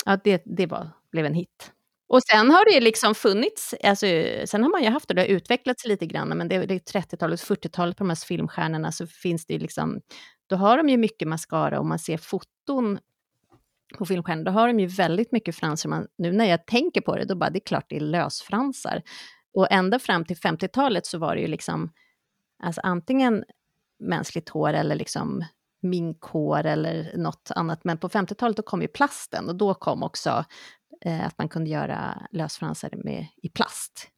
[0.04, 1.72] ja det, det var, blev en hit.
[2.08, 4.06] Och sen har det liksom funnits, alltså,
[4.46, 7.00] sen har man ju haft det, det har utvecklats lite grann, men det, det är
[7.00, 10.00] 30-talet, 40-talet på de här filmstjärnorna så finns det ju liksom,
[10.46, 12.98] då har de ju mycket mascara och man ser foton
[13.98, 15.88] på filmstjärnor, då har de ju väldigt mycket fransar.
[15.88, 19.02] Man, nu när jag tänker på det, då bara, det är klart det är lösfransar.
[19.54, 21.92] Och ända fram till 50-talet så var det ju liksom,
[22.62, 23.44] alltså antingen
[23.98, 25.44] mänskligt hår eller liksom
[25.82, 27.84] minkhår eller något annat.
[27.84, 30.44] Men på 50-talet då kom ju plasten och då kom också
[31.04, 34.08] eh, att man kunde göra lösfransar med, i plast.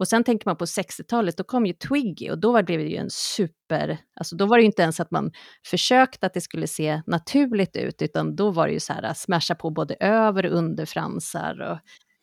[0.00, 2.96] Och sen tänker man på 60-talet, då kom ju Twiggy och då blev det ju
[2.96, 3.98] en super...
[4.16, 5.30] Alltså då var det ju inte ens att man
[5.66, 9.54] försökte att det skulle se naturligt ut, utan då var det ju så här, smasha
[9.54, 11.60] på både över och underfransar.
[11.60, 11.78] Och...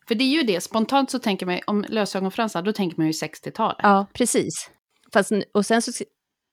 [0.07, 3.11] För det är ju det, spontant så tänker man om lösögonfransar, då tänker man ju
[3.11, 3.80] 60-talet.
[3.84, 4.72] Ja, precis.
[5.13, 5.91] Fast, och sen så,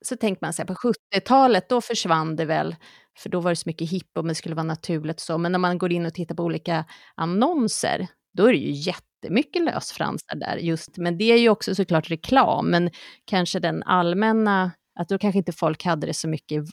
[0.05, 2.77] så tänker man så här, på 70-talet, då försvann det väl,
[3.19, 5.59] för då var det så mycket hipp och det skulle vara naturligt så, men när
[5.59, 8.07] man går in och tittar på olika annonser,
[8.39, 12.71] då är det ju jättemycket lösfransar där just, men det är ju också såklart reklam,
[12.71, 12.91] men
[13.25, 16.65] kanske den allmänna, att då kanske inte folk hade det så mycket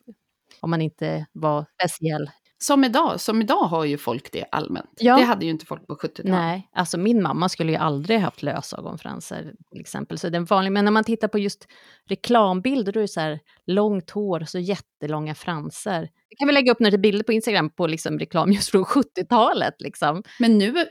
[0.61, 2.29] om man inte var speciell.
[2.57, 4.91] Som idag, som idag har ju folk det allmänt.
[4.97, 5.17] Ja.
[5.17, 6.31] Det hade ju inte folk på 70-talet.
[6.31, 10.17] Nej, alltså min mamma skulle ju aldrig haft lösögonfransar till exempel.
[10.17, 11.67] Så den vanliga, men när man tittar på just
[12.09, 16.01] reklambilder, då är det så här långt hår och så jättelånga fransar.
[16.29, 19.81] Det kan vi lägga upp några bilder på Instagram på liksom reklam just från 70-talet.
[19.81, 20.23] Liksom.
[20.39, 20.85] Men nu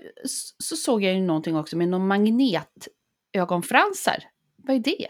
[0.59, 4.25] så såg jag ju någonting också med någon magnetögonfransar.
[4.57, 5.07] Vad är det?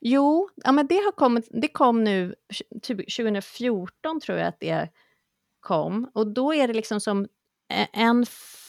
[0.00, 2.34] Jo, ja, men det, har kommit, det kom nu,
[2.82, 4.88] typ 2014 tror jag att det
[5.60, 6.10] kom.
[6.14, 7.26] Och då är det liksom som
[7.92, 8.26] en,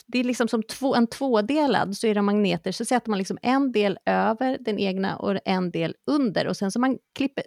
[0.07, 3.37] det är liksom som två, en tvådelad, så är det magneter, så sätter man liksom
[3.41, 6.47] en del över den egna och en del under.
[6.47, 7.43] Och sen så man klipper,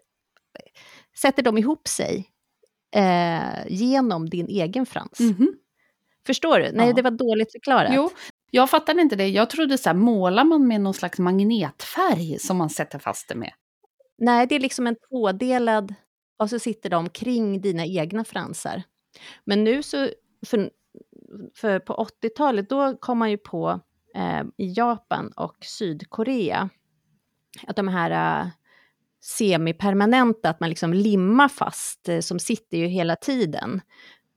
[1.20, 2.28] sätter de ihop sig
[2.96, 5.20] eh, genom din egen frans.
[5.20, 5.48] Mm -hmm.
[6.26, 6.72] Förstår du?
[6.72, 6.92] Nej, ja.
[6.92, 7.92] det var dåligt förklarat.
[7.94, 8.10] Jo,
[8.50, 9.28] jag fattade inte det.
[9.28, 13.34] Jag trodde så här, målar man med någon slags magnetfärg som man sätter fast det
[13.34, 13.52] med?
[14.18, 15.94] Nej, det är liksom en tvådelad,
[16.38, 18.82] och så sitter de kring dina egna fransar.
[19.44, 20.08] Men nu så,
[20.46, 20.70] för,
[21.54, 23.80] för på 80-talet, då kom man ju på
[24.14, 26.68] eh, i Japan och Sydkorea
[27.66, 28.48] att de här eh,
[29.24, 33.80] semipermanenta, att man liksom limmar fast, eh, som sitter ju hela tiden.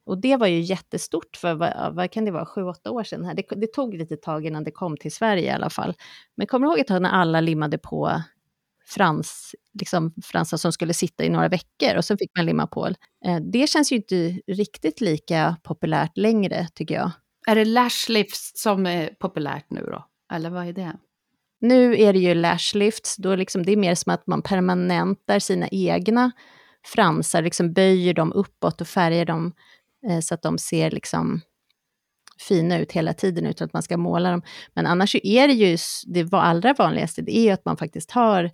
[0.06, 3.26] Och det var ju jättestort för, vad, vad kan det vara, sju, åtta år sedan.
[3.26, 3.34] Här.
[3.34, 5.94] Det, det, tog lite tag innan det kom till Sverige i alla fall.
[6.36, 8.22] Men kommer du ihåg ett tag när alla limmade på
[8.86, 12.88] frans, liksom fransar som skulle sitta i några veckor och så fick man limma på.
[13.26, 17.12] Eh, det känns ju inte riktigt lika populärt längre, tycker jag.
[17.48, 20.06] Är det lashlifts som är populärt nu då?
[20.34, 20.98] Eller vad är det?
[21.62, 25.68] Nu är det ju lashlifts, då liksom, det är mer som att man permanentar sina
[25.72, 26.32] egna
[26.86, 29.54] fransar, liksom böjer dem uppåt och färgar dem
[30.10, 31.42] eh, så att de ser liksom
[32.40, 34.42] fina ut hela tiden utan att man ska måla dem.
[34.74, 35.78] Men annars är det ju,
[36.08, 38.52] det allra vanligaste, det är ju att man faktiskt har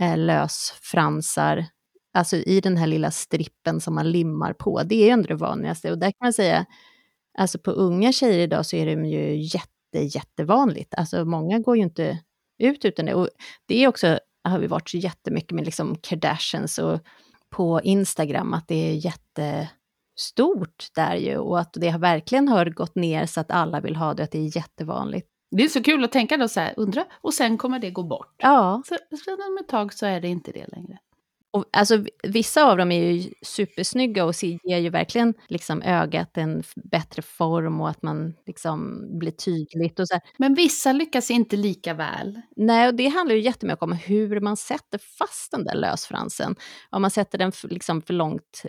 [0.00, 1.66] eh, lösfransar,
[2.14, 4.82] alltså i den här lilla strippen som man limmar på.
[4.82, 5.90] Det är ju ändå det vanligaste.
[5.90, 6.66] Och där kan man säga,
[7.38, 10.94] alltså på unga tjejer idag så är det ju jätte, jättevanligt.
[10.94, 12.18] Alltså många går ju inte
[12.58, 13.14] ut utan det.
[13.14, 13.28] Och
[13.66, 17.00] det är också, har vi varit så jättemycket med liksom Kardashians och
[17.50, 23.26] på Instagram, att det är jättestort där ju och att det verkligen har gått ner
[23.26, 25.29] så att alla vill ha det, att det är jättevanligt.
[25.50, 28.02] Det är så kul att tänka då så här, undra, och sen kommer det gå
[28.02, 28.34] bort.
[28.38, 28.82] Ja.
[28.86, 28.94] Så,
[29.32, 30.98] om ett tag så är det inte det längre.
[31.52, 36.62] Och, alltså, vissa av dem är ju supersnygga och ger ju verkligen liksom, ögat en
[36.76, 40.00] bättre form och att man liksom, blir tydligt.
[40.00, 40.22] Och så här.
[40.38, 42.40] Men vissa lyckas inte lika väl.
[42.56, 46.56] Nej, och det handlar ju jättemycket om hur man sätter fast den där lösfransen.
[46.90, 48.62] Om man sätter den liksom, för långt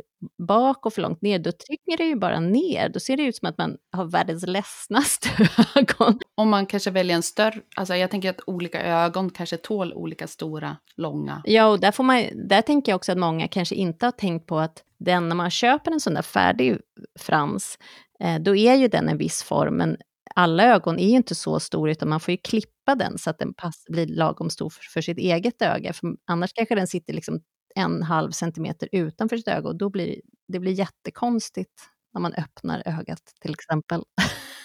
[0.47, 2.89] bak och för långt ner, då trycker det ju bara ner.
[2.89, 5.29] Då ser det ut som att man har världens ledsnaste
[5.75, 6.19] ögon.
[6.35, 10.27] Om man kanske väljer en större, alltså jag tänker att olika ögon kanske tål olika
[10.27, 11.41] stora, långa.
[11.45, 14.47] Ja, och där, får man, där tänker jag också att många kanske inte har tänkt
[14.47, 16.77] på att den, när man köper en sån där färdig
[17.19, 17.77] frans,
[18.19, 19.97] eh, då är ju den en viss form, men
[20.35, 23.39] alla ögon är ju inte så stora, utan man får ju klippa den så att
[23.39, 27.13] den pass, blir lagom stor för, för sitt eget öga, för annars kanske den sitter
[27.13, 27.39] liksom
[27.75, 31.81] en halv centimeter utanför sitt öga och då blir det, blir jättekonstigt
[32.13, 34.03] när man öppnar ögat till exempel.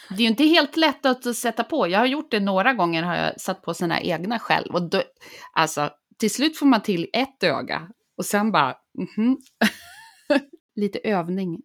[0.08, 1.88] Det är ju inte helt lätt att sätta på.
[1.88, 4.74] Jag har gjort det några gånger, har jag satt på sina egna själv.
[4.74, 5.02] Och då,
[5.52, 9.36] alltså, till slut får man till ett öga och sen bara, mhm.
[10.76, 11.62] Lite övning.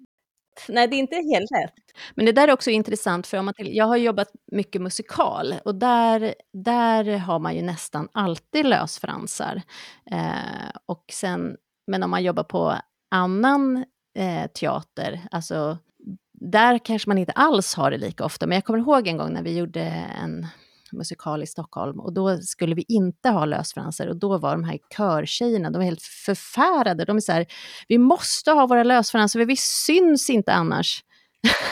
[0.69, 1.73] Nej, det är inte helt lätt.
[2.15, 5.55] Men det där är också intressant, för om man till, jag har jobbat mycket musikal
[5.65, 9.61] och där, där har man ju nästan alltid lösfransar.
[10.11, 12.75] Eh, och sen, men om man jobbar på
[13.11, 13.85] annan
[14.17, 15.77] eh, teater, alltså
[16.33, 18.47] där kanske man inte alls har det lika ofta.
[18.47, 19.81] Men jag kommer ihåg en gång när vi gjorde
[20.23, 20.47] en
[20.91, 24.79] musikal i Stockholm och då skulle vi inte ha lösfransar och då var de här
[24.97, 27.05] körtjejerna, de var helt förfärade.
[27.05, 27.45] De är så här,
[27.87, 31.03] vi måste ha våra lösfransar för vi syns inte annars.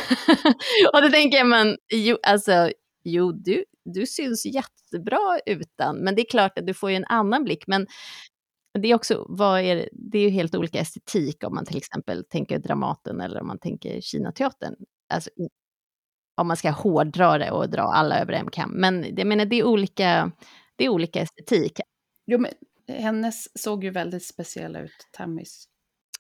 [0.94, 2.72] och då tänker jag, men jo, alltså,
[3.04, 7.06] jo du, du syns jättebra utan, men det är klart att du får ju en
[7.06, 7.64] annan blick.
[7.68, 7.88] Men
[8.74, 12.26] det är också, vad är, det är ju helt olika estetik om man till exempel
[12.30, 14.76] tänker Dramaten eller om man tänker Kinateatern.
[15.14, 15.30] Alltså,
[16.40, 18.72] om man ska hårdra det och dra alla över en kam.
[18.72, 20.32] Men jag menar, det är olika,
[20.76, 21.80] det är olika estetik.
[22.28, 22.52] Jo, men
[22.88, 25.66] hennes såg ju väldigt speciell ut, Tammys.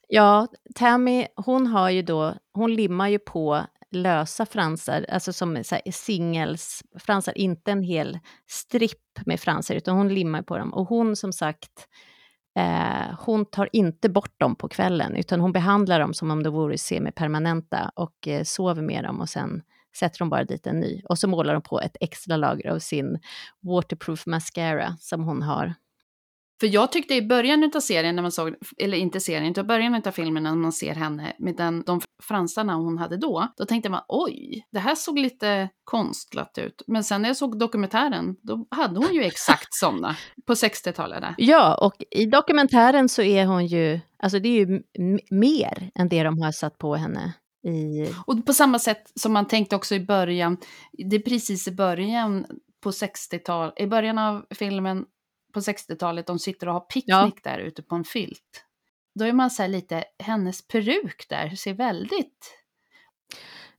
[0.08, 7.38] Ja, Tammy, hon har ju då, hon limmar ju på lösa fransar, alltså som singelsfransar,
[7.38, 10.74] inte en hel stripp med fransar, utan hon limmar på dem.
[10.74, 11.88] Och hon som sagt,
[12.60, 16.54] eh, hon tar inte bort dem på kvällen, utan hon behandlar dem som om de
[16.54, 19.62] vore semipermanenta och eh, sover med dem och sen
[19.98, 21.02] sätter hon bara dit en ny.
[21.10, 23.20] Och så målar hon på ett extra lager av sin
[23.62, 25.76] waterproof mascara som hon har.
[26.60, 30.02] För jag tyckte i början av serien, när man såg, eller inte serien, utan början
[30.06, 33.90] av filmen när man ser henne med den, de fransarna hon hade då, då tänkte
[33.90, 36.82] man oj, det här såg lite konstlat ut.
[36.88, 40.16] Men sen när jag såg dokumentären, då hade hon ju exakt sådana
[40.48, 41.24] på 60-talet.
[41.38, 44.82] Ja, och i dokumentären så är hon ju, alltså det är ju
[45.32, 47.34] mer än det de har satt på henne
[47.64, 48.14] i...
[48.26, 50.58] Och på samma sätt som man tänkte också i början,
[50.92, 52.46] det är precis i början
[52.84, 55.06] på 60-tal, i början av filmen
[55.54, 57.32] på 60-talet, de sitter och har picknick ja.
[57.44, 58.66] där ute på en filt.
[59.20, 62.56] Då är man så lite, hennes peruk där ser väldigt...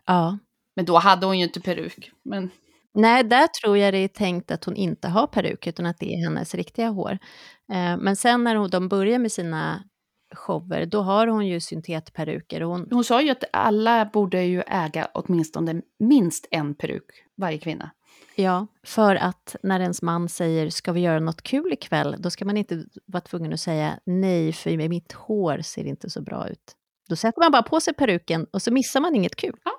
[0.06, 0.38] Ja.
[0.76, 2.12] Men då hade hon ju inte peruk.
[2.22, 2.50] Men...
[2.94, 6.14] Nej, där tror jag det är tänkt att hon inte har peruk, utan att det
[6.14, 7.18] är hennes riktiga hår.
[7.72, 9.84] Eh, men sen när de börjar med sina
[10.34, 12.60] shower, då har hon ju syntetperuker.
[12.60, 12.88] Hon...
[12.90, 17.04] hon sa ju att alla borde ju äga åtminstone minst en peruk,
[17.36, 17.90] varje kvinna.
[18.34, 22.44] Ja, för att när ens man säger ska vi göra något kul ikväll, då ska
[22.44, 26.76] man inte vara tvungen att säga nej, för mitt hår ser inte så bra ut.
[27.08, 29.56] Då sätter man bara på sig peruken och så missar man inget kul.
[29.64, 29.72] Ja,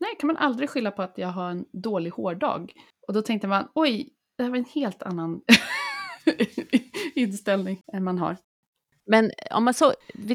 [0.00, 2.72] nej, kan man aldrig skylla på att jag har en dålig hårdag.
[3.08, 5.40] Och då tänkte man, oj, det här var en helt annan
[7.14, 8.36] inställning än man har.
[9.06, 9.94] Men om man så,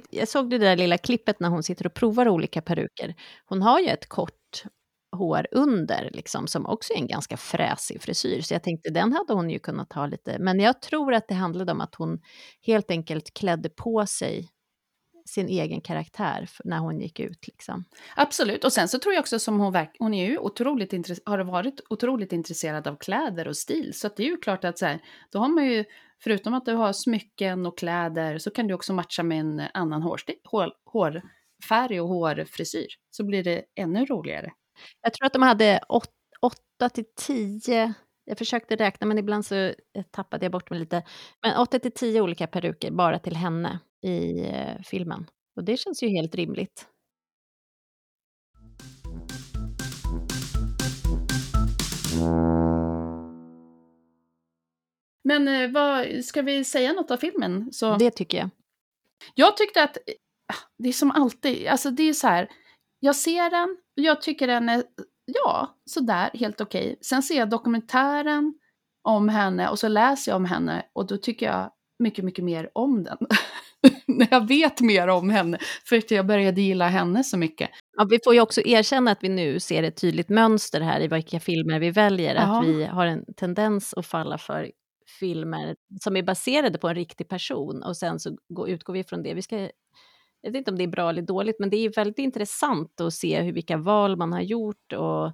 [0.10, 3.16] jag såg det där lilla klippet när hon sitter och provar olika peruker.
[3.46, 4.64] Hon har ju ett kort
[5.12, 8.42] hår under, liksom, som också är en ganska fräsig frisyr.
[8.42, 10.40] Så jag tänkte, den hade hon ju kunnat ha lite.
[10.40, 12.22] Men jag tror att det handlade om att hon
[12.62, 14.50] helt enkelt klädde på sig
[15.26, 17.48] sin egen karaktär när hon gick ut.
[17.48, 17.86] Liksom.
[18.16, 20.94] Absolut, och sen så tror jag också som hon, verk, hon är ju otroligt
[21.26, 23.94] har varit otroligt intresserad av kläder och stil.
[23.94, 25.00] Så det är ju klart att så här,
[25.32, 25.86] då har man ju,
[26.24, 30.02] förutom att du har smycken och kläder, så kan du också matcha med en annan
[30.02, 32.88] hårstil, hår, hårfärg och hårfrisyr.
[33.10, 34.52] Så blir det ännu roligare.
[35.02, 35.80] Jag tror att de hade
[36.42, 37.94] 8 till 10...
[38.26, 39.74] jag försökte räkna, men ibland så eh,
[40.12, 41.04] tappade jag bort mig lite.
[41.42, 45.26] Men 8 till 10 olika peruker bara till henne i eh, filmen.
[45.56, 46.88] Och det känns ju helt rimligt.
[55.32, 57.70] Men eh, vad, ska vi säga något av filmen?
[57.72, 57.96] Så...
[57.96, 58.50] Det tycker jag.
[59.36, 59.98] Jag tyckte att,
[60.54, 62.50] ah, det är som alltid, alltså det är så här,
[63.00, 64.84] jag ser den, jag tycker den är,
[65.26, 66.84] ja, sådär, helt okej.
[66.84, 66.96] Okay.
[67.02, 68.54] Sen ser jag dokumentären
[69.04, 72.70] om henne och så läser jag om henne och då tycker jag mycket, mycket mer
[72.74, 73.18] om den.
[74.08, 77.70] När jag vet mer om henne, för att jag började gilla henne så mycket.
[77.98, 81.08] Ja, vi får ju också erkänna att vi nu ser ett tydligt mönster här i
[81.08, 82.42] vilka filmer vi väljer, ja.
[82.42, 84.72] att vi har en tendens att falla för
[85.22, 89.34] filmer som är baserade på en riktig person och sen så utgår vi från det.
[89.34, 89.70] Vi ska
[90.42, 93.14] jag vet inte om det är bra eller dåligt, men det är väldigt intressant att
[93.14, 95.26] se hur, vilka val man har gjort och,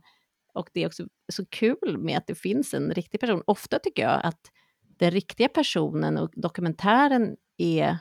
[0.53, 3.43] och det är också så kul med att det finns en riktig person.
[3.47, 4.41] Ofta tycker jag att
[4.81, 7.97] den riktiga personen och dokumentären är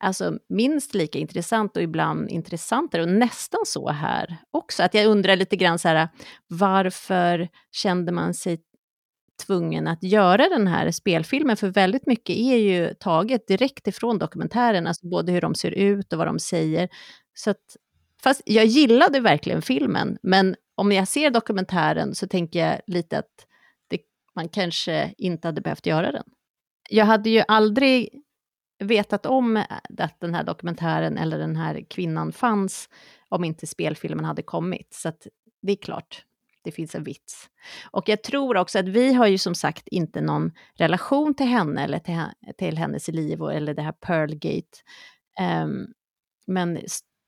[0.00, 4.82] alltså minst lika intressant och ibland intressantare och nästan så här också.
[4.82, 6.08] Att jag undrar lite grann så här,
[6.46, 8.62] varför kände man sig
[9.46, 14.86] tvungen att göra den här spelfilmen, för väldigt mycket är ju taget direkt ifrån dokumentären,
[14.86, 16.88] alltså både hur de ser ut och vad de säger.
[17.34, 17.76] Så att,
[18.22, 23.46] fast jag gillade verkligen filmen, men om jag ser dokumentären så tänker jag lite att
[23.88, 23.98] det,
[24.34, 26.24] man kanske inte hade behövt göra den.
[26.90, 28.22] Jag hade ju aldrig
[28.78, 29.64] vetat om
[30.00, 32.88] att den här dokumentären eller den här kvinnan fanns
[33.28, 34.88] om inte spelfilmen hade kommit.
[34.94, 35.12] Så
[35.62, 36.24] det är klart,
[36.62, 37.50] det finns en vits.
[37.90, 41.84] Och jag tror också att vi har ju som sagt inte någon relation till henne
[41.84, 42.20] eller till,
[42.58, 44.78] till hennes liv och eller det här Pearlgate.
[45.64, 45.86] Um,
[46.46, 46.78] men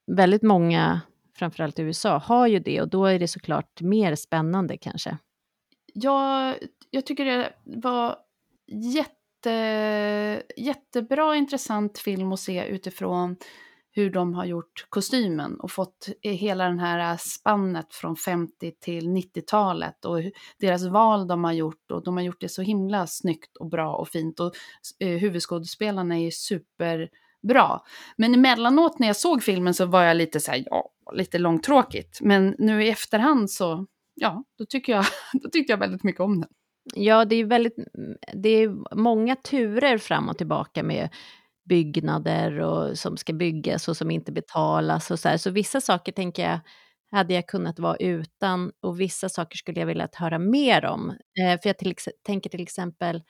[0.06, 1.00] väldigt många,
[1.36, 5.18] framförallt i USA, har ju det och då är det såklart mer spännande kanske.
[5.94, 6.54] Ja,
[6.90, 8.16] jag tycker det var
[8.72, 13.36] jätte, jättebra intressant film att se utifrån
[13.94, 18.72] hur de har gjort kostymen och fått eh, hela den här eh, spannet från 50
[18.80, 20.20] till 90-talet och
[20.58, 23.94] deras val de har gjort och de har gjort det så himla snyggt och bra
[23.94, 24.52] och fint och
[24.98, 27.80] eh, huvudskådespelarna är superbra.
[28.16, 32.18] Men emellanåt när jag såg filmen så var jag lite så här, ja, lite långtråkigt.
[32.20, 35.04] Men nu i efterhand så, ja, då, tycker jag,
[35.42, 36.50] då tyckte jag väldigt mycket om den.
[36.94, 41.08] Ja, det är väldigt, mm, det är många turer fram och tillbaka med
[41.68, 45.36] byggnader och, som ska byggas och som inte betalas och så här.
[45.36, 46.60] Så vissa saker tänker jag
[47.10, 51.10] hade jag kunnat vara utan och vissa saker skulle jag vilja höra mer om.
[51.10, 51.94] Eh, för jag till,
[52.26, 53.22] tänker till exempel,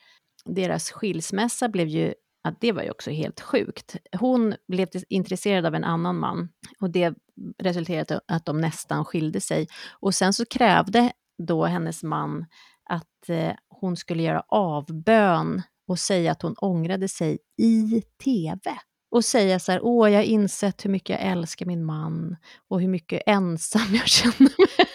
[0.44, 2.14] deras skilsmässa blev ju
[2.48, 3.96] att det var ju också helt sjukt.
[4.18, 6.48] Hon blev intresserad av en annan man
[6.80, 7.14] och det
[7.58, 9.68] resulterade i att de nästan skilde sig.
[10.00, 11.12] Och sen så krävde
[11.46, 12.46] då hennes man
[12.90, 15.62] att eh, hon skulle göra avbön
[15.92, 18.78] och säga att hon ångrade sig i TV.
[19.10, 22.36] Och säga så här, åh, jag har insett hur mycket jag älskar min man
[22.70, 24.86] och hur mycket ensam jag känner mig.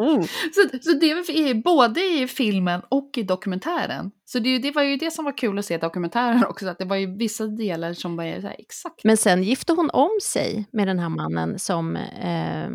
[0.00, 0.22] Mm.
[0.22, 4.10] Så, så det är både i filmen och i dokumentären.
[4.24, 6.84] Så det, det, var ju det som var kul att se dokumentären också, att det
[6.84, 9.04] var ju vissa delar som var så här, exakt.
[9.04, 12.68] Men sen gifte hon om sig med den här mannen som eh,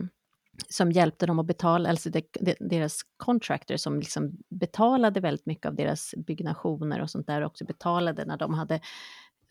[0.70, 5.66] som hjälpte dem att betala, alltså de, de, deras contractor som liksom betalade väldigt mycket
[5.66, 8.80] av deras byggnationer och sånt där, också betalade när de hade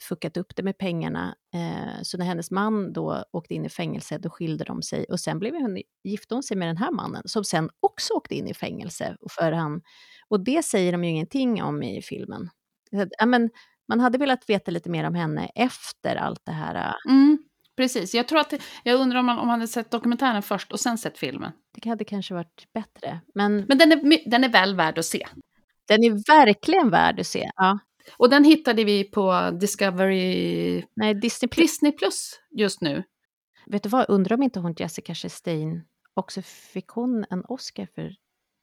[0.00, 1.36] fuckat upp det med pengarna.
[1.54, 5.20] Eh, så när hennes man då åkte in i fängelse, då skilde de sig och
[5.20, 8.48] sen blev hon, gifte hon sig med den här mannen som sen också åkte in
[8.48, 9.16] i fängelse.
[9.30, 9.82] För han,
[10.28, 12.50] och det säger de ju ingenting om i filmen.
[12.90, 13.50] Ja, men,
[13.88, 16.74] man hade velat veta lite mer om henne efter allt det här.
[16.74, 17.38] Äh, mm.
[17.78, 20.80] Precis, jag tror att, jag undrar om man, om man hade sett dokumentären först och
[20.80, 21.52] sen sett filmen.
[21.82, 23.20] Det hade kanske varit bättre.
[23.34, 25.26] Men, men den, är, den är väl värd att se.
[25.88, 27.78] Den är verkligen värd att se, ja.
[28.16, 30.84] Och den hittade vi på Discovery...
[30.96, 31.62] Nej, Disney Plus.
[31.62, 33.02] Disney Plus just nu.
[33.66, 38.14] Vet du vad, undrar om inte hon Jessica Chastain också fick hon en Oscar för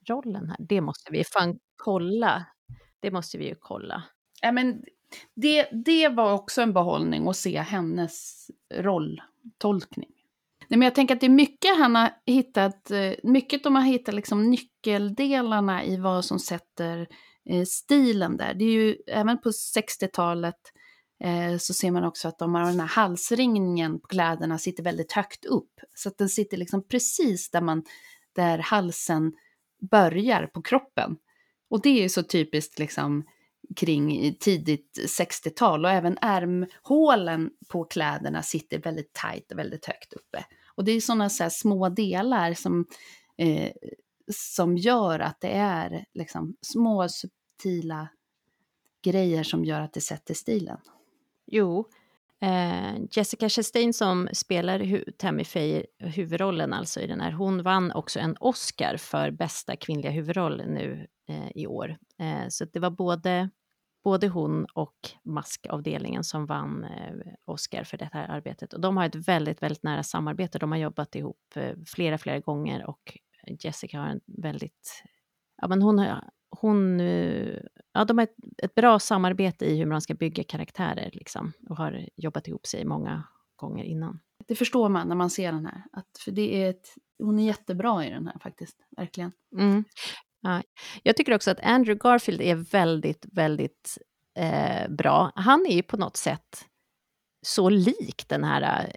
[0.09, 0.57] rollen här?
[0.59, 2.45] Det måste vi fan kolla.
[2.99, 4.03] Det måste vi ju kolla.
[4.41, 4.83] Ja, men
[5.35, 10.09] det, det var också en behållning att se hennes rolltolkning.
[10.67, 13.83] Nej, men jag tänker att det är mycket han har hittat, eh, mycket de har
[13.83, 17.07] hittat liksom nyckeldelarna i vad som sätter
[17.49, 18.53] eh, stilen där.
[18.53, 20.59] Det är ju även på 60-talet
[21.23, 25.11] eh, så ser man också att de har den här halsringningen på kläderna sitter väldigt
[25.11, 25.71] högt upp.
[25.93, 27.83] Så att den sitter liksom precis där, man,
[28.35, 29.33] där halsen
[29.91, 31.17] börjar på kroppen.
[31.69, 33.23] Och det är ju så typiskt liksom
[33.75, 40.45] kring tidigt 60-tal och även ärmhålen på kläderna sitter väldigt tajt och väldigt högt uppe.
[40.75, 42.85] Och det är sådana så små delar som,
[43.37, 43.71] eh,
[44.31, 48.07] som gör att det är liksom små subtila
[49.03, 50.77] grejer som gör att det sätter stilen.
[51.45, 51.89] Jo,
[52.45, 57.91] Eh, Jessica Chastain som spelar hu Tammy Faye, huvudrollen alltså i den här, hon vann
[57.91, 61.97] också en Oscar för bästa kvinnliga huvudroll nu eh, i år.
[62.19, 63.49] Eh, så det var både,
[64.03, 67.13] både hon och maskavdelningen som vann eh,
[67.45, 68.73] Oscar för det här arbetet.
[68.73, 70.59] Och de har ett väldigt, väldigt nära samarbete.
[70.59, 73.17] De har jobbat ihop eh, flera, flera gånger och
[73.59, 75.03] Jessica har en väldigt,
[75.61, 77.57] ja men hon har, hon, eh,
[77.93, 81.77] ja de har ett, ett bra samarbete i hur man ska bygga karaktärer liksom och
[81.77, 83.23] har jobbat ihop sig många
[83.55, 84.19] gånger innan.
[84.47, 86.89] Det förstår man när man ser den här, att för det är ett,
[87.23, 89.31] hon är jättebra i den här faktiskt, verkligen.
[89.57, 89.83] Mm.
[90.41, 90.61] Ja.
[91.03, 93.97] Jag tycker också att Andrew Garfield är väldigt, väldigt
[94.37, 95.31] eh, bra.
[95.35, 96.65] Han är ju på något sätt
[97.45, 98.95] så lik den här...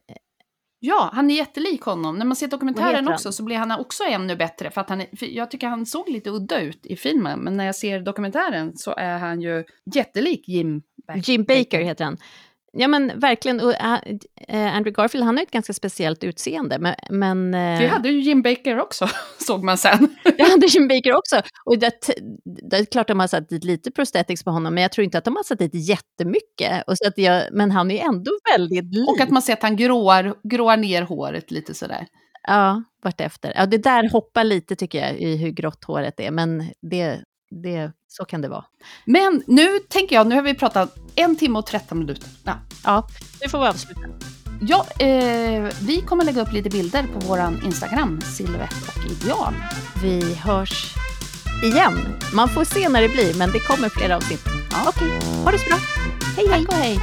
[0.81, 2.18] Ja, han är jättelik honom.
[2.18, 4.70] När man ser dokumentären också så blir han också ännu bättre.
[4.70, 7.64] För att han, för jag tycker han såg lite udda ut i filmen, men när
[7.66, 9.64] jag ser dokumentären så är han ju
[9.95, 11.31] jättelik Jim Baker.
[11.31, 12.16] Jim Baker heter han.
[12.73, 13.61] Ja men verkligen.
[13.61, 16.79] Och, äh, Andrew Garfield han har ett ganska speciellt utseende.
[16.79, 19.09] Men, men, det hade ju Jim Baker också,
[19.47, 20.16] såg man sen.
[20.37, 21.43] det hade Jim Baker också.
[21.64, 21.93] Och det,
[22.71, 25.19] det är klart de har satt dit lite prosthetics på honom, men jag tror inte
[25.19, 26.85] att de har satt dit jättemycket.
[26.87, 29.09] Och så att jag, men han är ändå väldigt lik.
[29.09, 32.07] Och att man ser att han gråar, gråar ner håret lite sådär.
[32.49, 33.53] Ja, vartefter.
[33.57, 37.92] Ja, det där hoppar lite tycker jag i hur grått håret är, men det, det,
[38.09, 38.64] så kan det vara.
[39.05, 42.28] Men nu tänker jag, nu har vi pratat en timme och 13 minuter.
[42.44, 43.09] Ja, ja
[43.42, 44.01] nu får vi avsluta.
[44.61, 49.55] Ja, eh, vi kommer lägga upp lite bilder på vår Instagram, Silhouette och Ideal.
[50.03, 50.94] Vi hörs
[51.64, 51.99] igen.
[52.34, 54.42] Man får se när det blir, men det kommer fler avsnitt.
[54.70, 54.76] Ja.
[54.88, 55.78] Okej, ha det så bra.
[56.36, 56.64] Hej, hej.
[56.64, 56.99] Tack och hej.